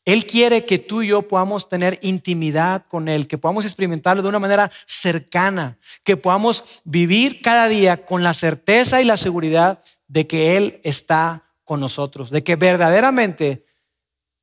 Él 0.06 0.28
quiere 0.28 0.64
que 0.66 0.78
tú 0.78 1.02
y 1.02 1.08
yo 1.08 1.28
podamos 1.28 1.68
tener 1.68 1.98
intimidad 2.04 2.86
con 2.88 3.08
Él, 3.08 3.28
que 3.28 3.40
podamos 3.40 3.66
experimentarlo 3.66 4.22
de 4.22 4.30
una 4.30 4.38
manera 4.38 4.72
cercana, 4.86 5.80
que 6.04 6.18
podamos 6.18 6.82
vivir 6.84 7.42
cada 7.42 7.68
día 7.68 8.06
con 8.06 8.22
la 8.22 8.36
certeza 8.36 9.02
y 9.02 9.06
la 9.06 9.18
seguridad 9.18 9.82
de 10.08 10.28
que 10.28 10.56
Él 10.56 10.80
está 10.84 11.46
con 11.64 11.80
nosotros, 11.80 12.30
de 12.30 12.44
que 12.44 12.56
verdaderamente 12.58 13.66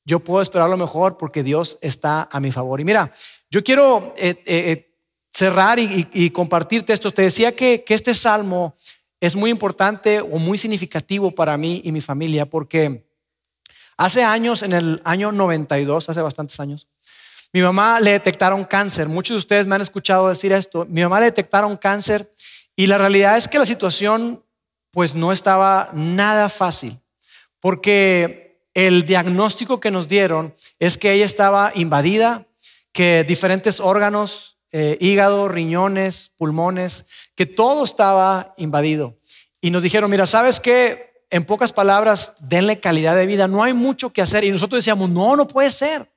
yo 0.06 0.20
puedo 0.20 0.40
esperar 0.40 0.70
lo 0.70 0.76
mejor 0.76 1.18
porque 1.18 1.42
Dios 1.42 1.78
está 1.82 2.28
a 2.30 2.38
mi 2.38 2.52
favor. 2.52 2.80
Y 2.80 2.84
mira, 2.84 3.12
yo 3.50 3.62
quiero 3.64 4.14
eh, 4.16 4.36
eh, 4.46 4.70
eh, 4.70 4.94
cerrar 5.32 5.78
y, 5.80 6.30
compartirte 6.30 6.92
esto. 6.92 7.12
Te 7.12 7.22
decía 7.22 7.54
que, 7.54 7.82
que 7.84 7.92
este 7.92 8.14
salmo 8.14 8.76
es 9.20 9.34
muy 9.34 9.50
importante 9.50 10.20
o 10.20 10.38
muy 10.38 10.58
significativo 10.58 11.34
para 11.34 11.56
mí 11.56 11.82
y 11.84 11.90
mi 11.90 12.00
familia 12.00 12.46
porque 12.46 13.04
hace 13.96 14.22
años, 14.22 14.62
en 14.62 14.72
el 14.72 15.02
año 15.04 15.32
92, 15.32 16.08
hace 16.08 16.22
bastantes 16.22 16.60
años, 16.60 16.86
mi 17.52 17.60
mamá 17.60 18.00
le 18.00 18.12
detectaron 18.12 18.64
cáncer. 18.64 19.08
Muchos 19.08 19.34
de 19.34 19.38
ustedes 19.38 19.66
me 19.66 19.74
han 19.74 19.82
escuchado 19.82 20.28
decir 20.28 20.52
esto. 20.52 20.86
Mi 20.88 21.02
mamá 21.02 21.18
le 21.18 21.26
detectaron 21.26 21.76
cáncer 21.76 22.32
y 22.76 22.86
la 22.86 22.96
realidad 22.96 23.36
es 23.36 23.48
que 23.48 23.58
la 23.58 23.66
situación 23.66 24.44
pues 24.92 25.16
no 25.16 25.32
estaba 25.32 25.90
nada 25.92 26.48
fácil 26.48 27.00
porque 27.60 28.45
el 28.76 29.06
diagnóstico 29.06 29.80
que 29.80 29.90
nos 29.90 30.06
dieron 30.06 30.54
es 30.78 30.98
que 30.98 31.14
ella 31.14 31.24
estaba 31.24 31.72
invadida, 31.74 32.46
que 32.92 33.24
diferentes 33.24 33.80
órganos 33.80 34.58
eh, 34.70 34.98
hígado, 35.00 35.48
riñones, 35.48 36.32
pulmones, 36.36 37.06
que 37.34 37.46
todo 37.46 37.84
estaba 37.84 38.52
invadido. 38.58 39.16
Y 39.62 39.70
nos 39.70 39.82
dijeron, 39.82 40.10
mira, 40.10 40.26
¿sabes 40.26 40.60
qué? 40.60 41.24
En 41.30 41.46
pocas 41.46 41.72
palabras, 41.72 42.34
denle 42.38 42.78
calidad 42.78 43.16
de 43.16 43.24
vida, 43.24 43.48
no 43.48 43.64
hay 43.64 43.72
mucho 43.72 44.12
que 44.12 44.20
hacer. 44.20 44.44
Y 44.44 44.50
nosotros 44.50 44.80
decíamos, 44.80 45.08
no, 45.08 45.36
no 45.36 45.48
puede 45.48 45.70
ser, 45.70 46.12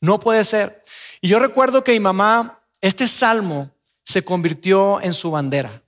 no 0.00 0.18
puede 0.18 0.42
ser. 0.42 0.82
Y 1.20 1.28
yo 1.28 1.38
recuerdo 1.38 1.84
que 1.84 1.92
mi 1.92 2.00
mamá, 2.00 2.60
este 2.80 3.06
salmo 3.06 3.70
se 4.02 4.24
convirtió 4.24 5.00
en 5.00 5.12
su 5.12 5.30
bandera 5.30 5.80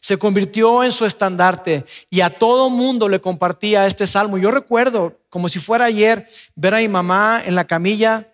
se 0.00 0.16
convirtió 0.16 0.82
en 0.82 0.92
su 0.92 1.04
estandarte 1.04 1.84
y 2.08 2.20
a 2.20 2.30
todo 2.30 2.70
mundo 2.70 3.08
le 3.08 3.20
compartía 3.20 3.86
este 3.86 4.06
salmo. 4.06 4.38
Yo 4.38 4.50
recuerdo, 4.50 5.19
como 5.30 5.48
si 5.48 5.58
fuera 5.58 5.86
ayer, 5.86 6.28
ver 6.54 6.74
a 6.74 6.78
mi 6.78 6.88
mamá 6.88 7.42
en 7.44 7.54
la 7.54 7.66
camilla 7.66 8.28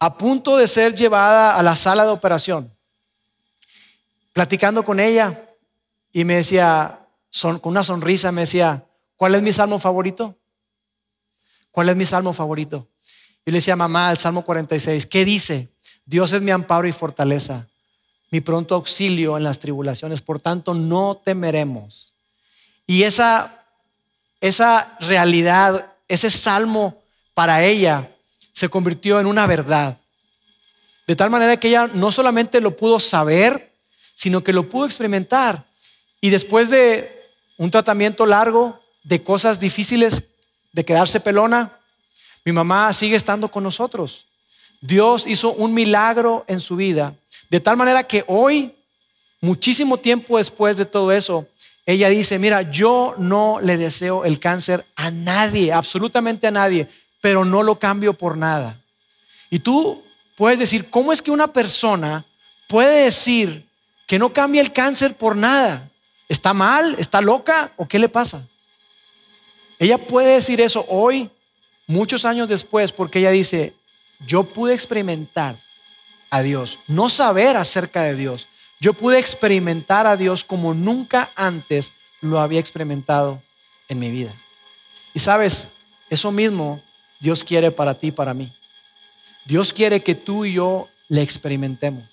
a 0.00 0.18
punto 0.18 0.56
de 0.56 0.66
ser 0.66 0.94
llevada 0.94 1.56
a 1.56 1.62
la 1.62 1.76
sala 1.76 2.04
de 2.04 2.10
operación, 2.10 2.74
platicando 4.32 4.84
con 4.84 4.98
ella 4.98 5.48
y 6.12 6.24
me 6.24 6.36
decía, 6.36 7.06
con 7.40 7.60
una 7.62 7.82
sonrisa, 7.82 8.32
me 8.32 8.42
decía, 8.42 8.84
¿cuál 9.16 9.34
es 9.34 9.42
mi 9.42 9.52
salmo 9.52 9.78
favorito? 9.78 10.36
¿Cuál 11.70 11.88
es 11.88 11.96
mi 11.96 12.06
salmo 12.06 12.32
favorito? 12.32 12.88
Y 13.44 13.50
le 13.50 13.58
decía, 13.58 13.76
mamá, 13.76 14.10
el 14.10 14.16
Salmo 14.16 14.44
46, 14.44 15.06
¿qué 15.06 15.24
dice? 15.24 15.68
Dios 16.06 16.32
es 16.32 16.40
mi 16.40 16.50
amparo 16.50 16.86
y 16.88 16.92
fortaleza, 16.92 17.66
mi 18.30 18.40
pronto 18.40 18.74
auxilio 18.74 19.36
en 19.36 19.44
las 19.44 19.58
tribulaciones, 19.58 20.22
por 20.22 20.40
tanto 20.40 20.72
no 20.72 21.20
temeremos. 21.22 22.14
Y 22.86 23.02
esa, 23.02 23.66
esa 24.40 24.96
realidad, 25.00 25.93
ese 26.08 26.30
salmo 26.30 27.02
para 27.34 27.64
ella 27.64 28.10
se 28.52 28.68
convirtió 28.68 29.20
en 29.20 29.26
una 29.26 29.46
verdad. 29.46 29.98
De 31.06 31.16
tal 31.16 31.30
manera 31.30 31.58
que 31.58 31.68
ella 31.68 31.88
no 31.92 32.10
solamente 32.10 32.60
lo 32.60 32.76
pudo 32.76 33.00
saber, 33.00 33.72
sino 34.14 34.42
que 34.42 34.52
lo 34.52 34.68
pudo 34.68 34.86
experimentar. 34.86 35.66
Y 36.20 36.30
después 36.30 36.70
de 36.70 37.14
un 37.58 37.70
tratamiento 37.70 38.24
largo, 38.24 38.80
de 39.02 39.22
cosas 39.22 39.60
difíciles, 39.60 40.22
de 40.72 40.84
quedarse 40.84 41.20
pelona, 41.20 41.78
mi 42.44 42.52
mamá 42.52 42.92
sigue 42.92 43.16
estando 43.16 43.50
con 43.50 43.62
nosotros. 43.62 44.26
Dios 44.80 45.26
hizo 45.26 45.52
un 45.52 45.74
milagro 45.74 46.44
en 46.46 46.60
su 46.60 46.76
vida, 46.76 47.14
de 47.50 47.60
tal 47.60 47.76
manera 47.76 48.04
que 48.04 48.24
hoy, 48.26 48.74
muchísimo 49.40 49.98
tiempo 49.98 50.38
después 50.38 50.76
de 50.76 50.84
todo 50.84 51.12
eso, 51.12 51.46
ella 51.86 52.08
dice, 52.08 52.38
mira, 52.38 52.62
yo 52.70 53.14
no 53.18 53.60
le 53.60 53.76
deseo 53.76 54.24
el 54.24 54.40
cáncer 54.40 54.86
a 54.96 55.10
nadie, 55.10 55.72
absolutamente 55.72 56.46
a 56.46 56.50
nadie, 56.50 56.88
pero 57.20 57.44
no 57.44 57.62
lo 57.62 57.78
cambio 57.78 58.14
por 58.14 58.36
nada. 58.36 58.80
Y 59.50 59.58
tú 59.58 60.02
puedes 60.36 60.58
decir, 60.58 60.88
¿cómo 60.88 61.12
es 61.12 61.20
que 61.20 61.30
una 61.30 61.52
persona 61.52 62.24
puede 62.68 63.04
decir 63.04 63.66
que 64.06 64.18
no 64.18 64.32
cambia 64.32 64.62
el 64.62 64.72
cáncer 64.72 65.14
por 65.14 65.36
nada? 65.36 65.90
¿Está 66.28 66.54
mal? 66.54 66.96
¿Está 66.98 67.20
loca? 67.20 67.72
¿O 67.76 67.86
qué 67.86 67.98
le 67.98 68.08
pasa? 68.08 68.46
Ella 69.78 69.98
puede 69.98 70.34
decir 70.34 70.60
eso 70.60 70.86
hoy, 70.88 71.30
muchos 71.86 72.24
años 72.24 72.48
después, 72.48 72.92
porque 72.92 73.18
ella 73.18 73.30
dice, 73.30 73.74
yo 74.26 74.44
pude 74.44 74.72
experimentar 74.72 75.56
a 76.30 76.42
Dios, 76.42 76.78
no 76.88 77.10
saber 77.10 77.56
acerca 77.56 78.02
de 78.02 78.16
Dios. 78.16 78.48
Yo 78.80 78.92
pude 78.92 79.18
experimentar 79.18 80.06
a 80.06 80.16
Dios 80.16 80.44
como 80.44 80.74
nunca 80.74 81.30
antes 81.34 81.92
lo 82.20 82.40
había 82.40 82.60
experimentado 82.60 83.42
en 83.88 83.98
mi 83.98 84.10
vida. 84.10 84.34
Y 85.12 85.20
sabes, 85.20 85.68
eso 86.10 86.30
mismo 86.32 86.82
Dios 87.20 87.42
quiere 87.42 87.70
para 87.70 87.94
ti 87.98 88.08
y 88.08 88.12
para 88.12 88.34
mí. 88.34 88.52
Dios 89.44 89.72
quiere 89.72 90.02
que 90.02 90.14
tú 90.14 90.44
y 90.44 90.54
yo 90.54 90.88
le 91.08 91.22
experimentemos, 91.22 92.04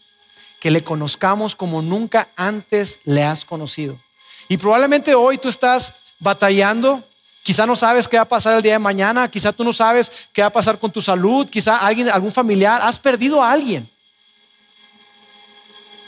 que 0.59 0.71
le 0.71 0.83
conozcamos 0.83 1.55
como 1.55 1.81
nunca 1.81 2.29
antes 2.35 2.99
le 3.03 3.23
has 3.23 3.45
conocido. 3.45 3.99
Y 4.47 4.57
probablemente 4.57 5.15
hoy 5.15 5.37
tú 5.37 5.49
estás 5.49 5.93
batallando, 6.19 7.03
quizá 7.43 7.65
no 7.65 7.75
sabes 7.75 8.07
qué 8.07 8.17
va 8.17 8.23
a 8.23 8.27
pasar 8.27 8.55
el 8.55 8.61
día 8.61 8.73
de 8.73 8.79
mañana, 8.79 9.29
quizá 9.29 9.51
tú 9.51 9.63
no 9.63 9.73
sabes 9.73 10.29
qué 10.31 10.41
va 10.41 10.47
a 10.47 10.53
pasar 10.53 10.79
con 10.79 10.91
tu 10.91 11.01
salud, 11.01 11.49
quizá 11.49 11.77
algún 11.77 12.31
familiar, 12.31 12.79
has 12.81 12.99
perdido 12.99 13.43
a 13.43 13.51
alguien. 13.51 13.90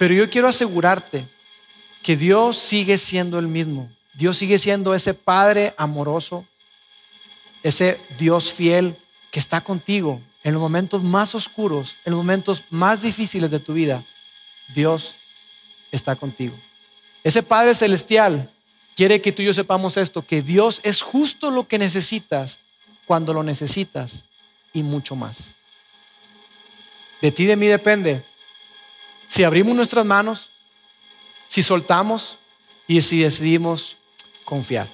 Pero 0.04 0.16
yo 0.16 0.30
quiero 0.30 0.50
asegurarte 0.50 1.26
que 2.02 2.18
Dios 2.18 2.60
sigue 2.60 2.98
siendo 2.98 3.40
el 3.40 3.48
mismo. 3.48 3.90
Dios 4.14 4.38
sigue 4.38 4.60
siendo 4.60 4.94
ese 4.94 5.14
Padre 5.14 5.74
amoroso, 5.78 6.46
ese 7.64 8.02
Dios 8.18 8.52
fiel 8.52 8.98
que 9.32 9.40
está 9.40 9.62
contigo 9.62 10.20
en 10.44 10.56
los 10.56 10.62
momentos 10.62 11.04
más 11.04 11.36
oscuros, 11.36 11.96
en 12.04 12.12
los 12.12 12.18
momentos 12.18 12.66
más 12.70 13.02
difíciles 13.02 13.50
de 13.50 13.60
tu 13.60 13.72
vida. 13.72 14.04
Dios 14.76 15.20
está 15.90 16.18
contigo. 16.18 16.60
Ese 17.24 17.42
Padre 17.42 17.74
Celestial 17.74 18.52
quiere 18.98 19.22
que 19.22 19.32
tú 19.32 19.42
y 19.42 19.46
yo 19.46 19.54
sepamos 19.54 19.96
esto, 19.96 20.22
que 20.26 20.42
Dios 20.42 20.82
es 20.84 21.02
justo 21.02 21.50
lo 21.50 21.66
que 21.70 21.80
necesitas 21.80 22.60
cuando 23.06 23.34
lo 23.34 23.42
necesitas 23.42 24.26
y 24.74 24.84
mucho 24.84 25.16
más. 25.16 25.54
De 27.22 27.32
ti, 27.32 27.46
de 27.46 27.56
mí 27.56 27.68
depende 27.68 28.26
si 29.34 29.44
abrimos 29.44 29.76
nuestras 29.76 30.06
manos, 30.06 30.52
si 31.48 31.64
soltamos 31.64 32.38
y 32.86 33.02
si 33.02 33.24
decidimos 33.24 33.98
confiar. 34.46 34.88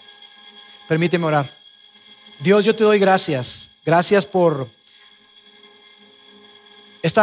Permíteme 0.87 1.25
orar. 1.25 1.53
Dios, 2.39 2.63
yo 2.63 2.73
te 2.73 2.85
doy 2.85 2.99
gracias. 2.99 3.69
Gracias 3.85 4.25
por 4.25 4.69
este 7.01 7.19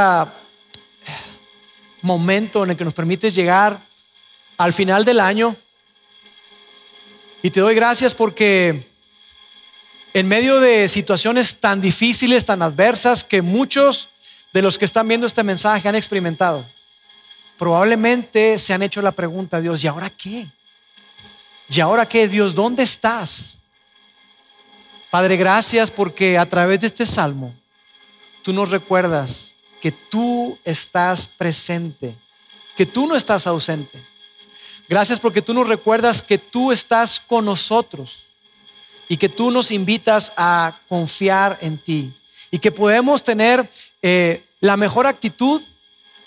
momento 2.02 2.64
en 2.64 2.72
el 2.72 2.76
que 2.76 2.84
nos 2.84 2.92
permites 2.92 3.34
llegar 3.34 3.80
al 4.58 4.74
final 4.74 5.06
del 5.06 5.20
año. 5.20 5.56
Y 7.40 7.48
te 7.48 7.60
doy 7.60 7.74
gracias 7.74 8.14
porque 8.14 8.90
en 10.12 10.28
medio 10.28 10.60
de 10.60 10.86
situaciones 10.86 11.60
tan 11.60 11.80
difíciles, 11.80 12.44
tan 12.44 12.60
adversas, 12.60 13.24
que 13.24 13.40
muchos 13.40 14.10
de 14.52 14.60
los 14.60 14.76
que 14.76 14.84
están 14.84 15.08
viendo 15.08 15.26
este 15.26 15.42
mensaje 15.42 15.88
han 15.88 15.94
experimentado, 15.94 16.75
probablemente 17.58 18.58
se 18.58 18.72
han 18.72 18.82
hecho 18.82 19.02
la 19.02 19.12
pregunta, 19.12 19.60
Dios, 19.60 19.82
¿y 19.82 19.86
ahora 19.86 20.10
qué? 20.10 20.48
¿Y 21.68 21.80
ahora 21.80 22.08
qué, 22.08 22.28
Dios? 22.28 22.54
¿Dónde 22.54 22.82
estás? 22.82 23.58
Padre, 25.10 25.36
gracias 25.36 25.90
porque 25.90 26.38
a 26.38 26.48
través 26.48 26.80
de 26.80 26.88
este 26.88 27.06
salmo 27.06 27.54
tú 28.42 28.52
nos 28.52 28.70
recuerdas 28.70 29.54
que 29.80 29.90
tú 29.92 30.58
estás 30.64 31.26
presente, 31.26 32.16
que 32.76 32.86
tú 32.86 33.06
no 33.06 33.16
estás 33.16 33.46
ausente. 33.46 34.04
Gracias 34.88 35.18
porque 35.18 35.42
tú 35.42 35.52
nos 35.52 35.68
recuerdas 35.68 36.22
que 36.22 36.38
tú 36.38 36.70
estás 36.70 37.18
con 37.18 37.44
nosotros 37.44 38.26
y 39.08 39.16
que 39.16 39.28
tú 39.28 39.50
nos 39.50 39.70
invitas 39.70 40.32
a 40.36 40.78
confiar 40.88 41.58
en 41.60 41.78
ti 41.78 42.12
y 42.50 42.58
que 42.58 42.70
podemos 42.70 43.22
tener 43.22 43.68
eh, 44.02 44.44
la 44.60 44.76
mejor 44.76 45.06
actitud 45.06 45.62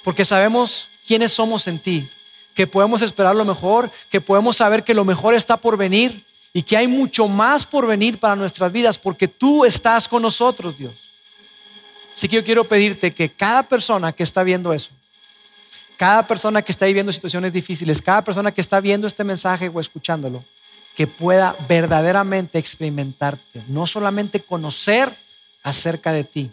porque 0.04 0.26
sabemos 0.26 0.90
quiénes 1.10 1.34
somos 1.34 1.66
en 1.68 1.80
ti, 1.80 2.08
que 2.54 2.68
podemos 2.68 3.02
esperar 3.02 3.36
lo 3.36 3.44
mejor, 3.44 3.90
que 4.12 4.22
podemos 4.22 4.58
saber 4.58 4.84
que 4.84 4.94
lo 4.94 5.04
mejor 5.04 5.34
está 5.34 5.58
por 5.58 5.76
venir 5.76 6.24
y 6.54 6.62
que 6.62 6.78
hay 6.78 6.88
mucho 6.88 7.28
más 7.28 7.66
por 7.66 7.88
venir 7.88 8.20
para 8.20 8.36
nuestras 8.36 8.72
vidas 8.72 9.00
porque 9.00 9.28
tú 9.28 9.66
estás 9.66 10.08
con 10.08 10.22
nosotros, 10.22 10.78
Dios. 10.78 10.94
Así 12.14 12.28
que 12.28 12.36
yo 12.36 12.44
quiero 12.44 12.68
pedirte 12.68 13.10
que 13.10 13.28
cada 13.28 13.64
persona 13.64 14.12
que 14.12 14.22
está 14.22 14.44
viendo 14.44 14.72
eso, 14.72 14.92
cada 15.98 16.28
persona 16.28 16.62
que 16.62 16.72
está 16.72 16.86
viviendo 16.86 17.12
situaciones 17.12 17.54
difíciles, 17.54 18.04
cada 18.04 18.24
persona 18.24 18.52
que 18.52 18.62
está 18.62 18.80
viendo 18.80 19.08
este 19.08 19.24
mensaje 19.24 19.68
o 19.74 19.80
escuchándolo, 19.80 20.46
que 20.96 21.08
pueda 21.08 21.56
verdaderamente 21.68 22.60
experimentarte, 22.60 23.64
no 23.68 23.88
solamente 23.88 24.42
conocer 24.42 25.18
acerca 25.64 26.14
de 26.14 26.24
ti, 26.24 26.52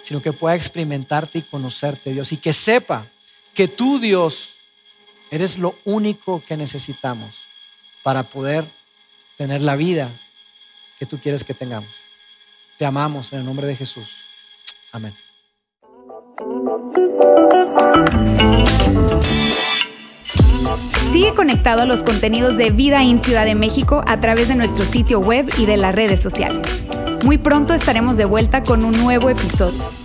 sino 0.00 0.22
que 0.22 0.32
pueda 0.32 0.54
experimentarte 0.54 1.40
y 1.40 1.42
conocerte, 1.42 2.14
Dios, 2.14 2.32
y 2.32 2.38
que 2.38 2.54
sepa 2.54 3.11
que 3.54 3.68
tú, 3.68 3.98
Dios, 3.98 4.56
eres 5.30 5.58
lo 5.58 5.74
único 5.84 6.42
que 6.44 6.56
necesitamos 6.56 7.42
para 8.02 8.24
poder 8.24 8.66
tener 9.36 9.60
la 9.60 9.76
vida 9.76 10.10
que 10.98 11.06
tú 11.06 11.18
quieres 11.18 11.44
que 11.44 11.54
tengamos. 11.54 11.90
Te 12.78 12.86
amamos 12.86 13.32
en 13.32 13.40
el 13.40 13.44
nombre 13.44 13.66
de 13.66 13.76
Jesús. 13.76 14.10
Amén. 14.90 15.14
Sigue 21.12 21.34
conectado 21.34 21.82
a 21.82 21.86
los 21.86 22.02
contenidos 22.02 22.56
de 22.56 22.70
Vida 22.70 23.02
en 23.02 23.20
Ciudad 23.20 23.44
de 23.44 23.54
México 23.54 24.02
a 24.06 24.18
través 24.20 24.48
de 24.48 24.54
nuestro 24.54 24.86
sitio 24.86 25.20
web 25.20 25.50
y 25.58 25.66
de 25.66 25.76
las 25.76 25.94
redes 25.94 26.20
sociales. 26.20 26.66
Muy 27.24 27.38
pronto 27.38 27.74
estaremos 27.74 28.16
de 28.16 28.24
vuelta 28.24 28.64
con 28.64 28.84
un 28.84 28.92
nuevo 28.92 29.28
episodio. 29.28 30.01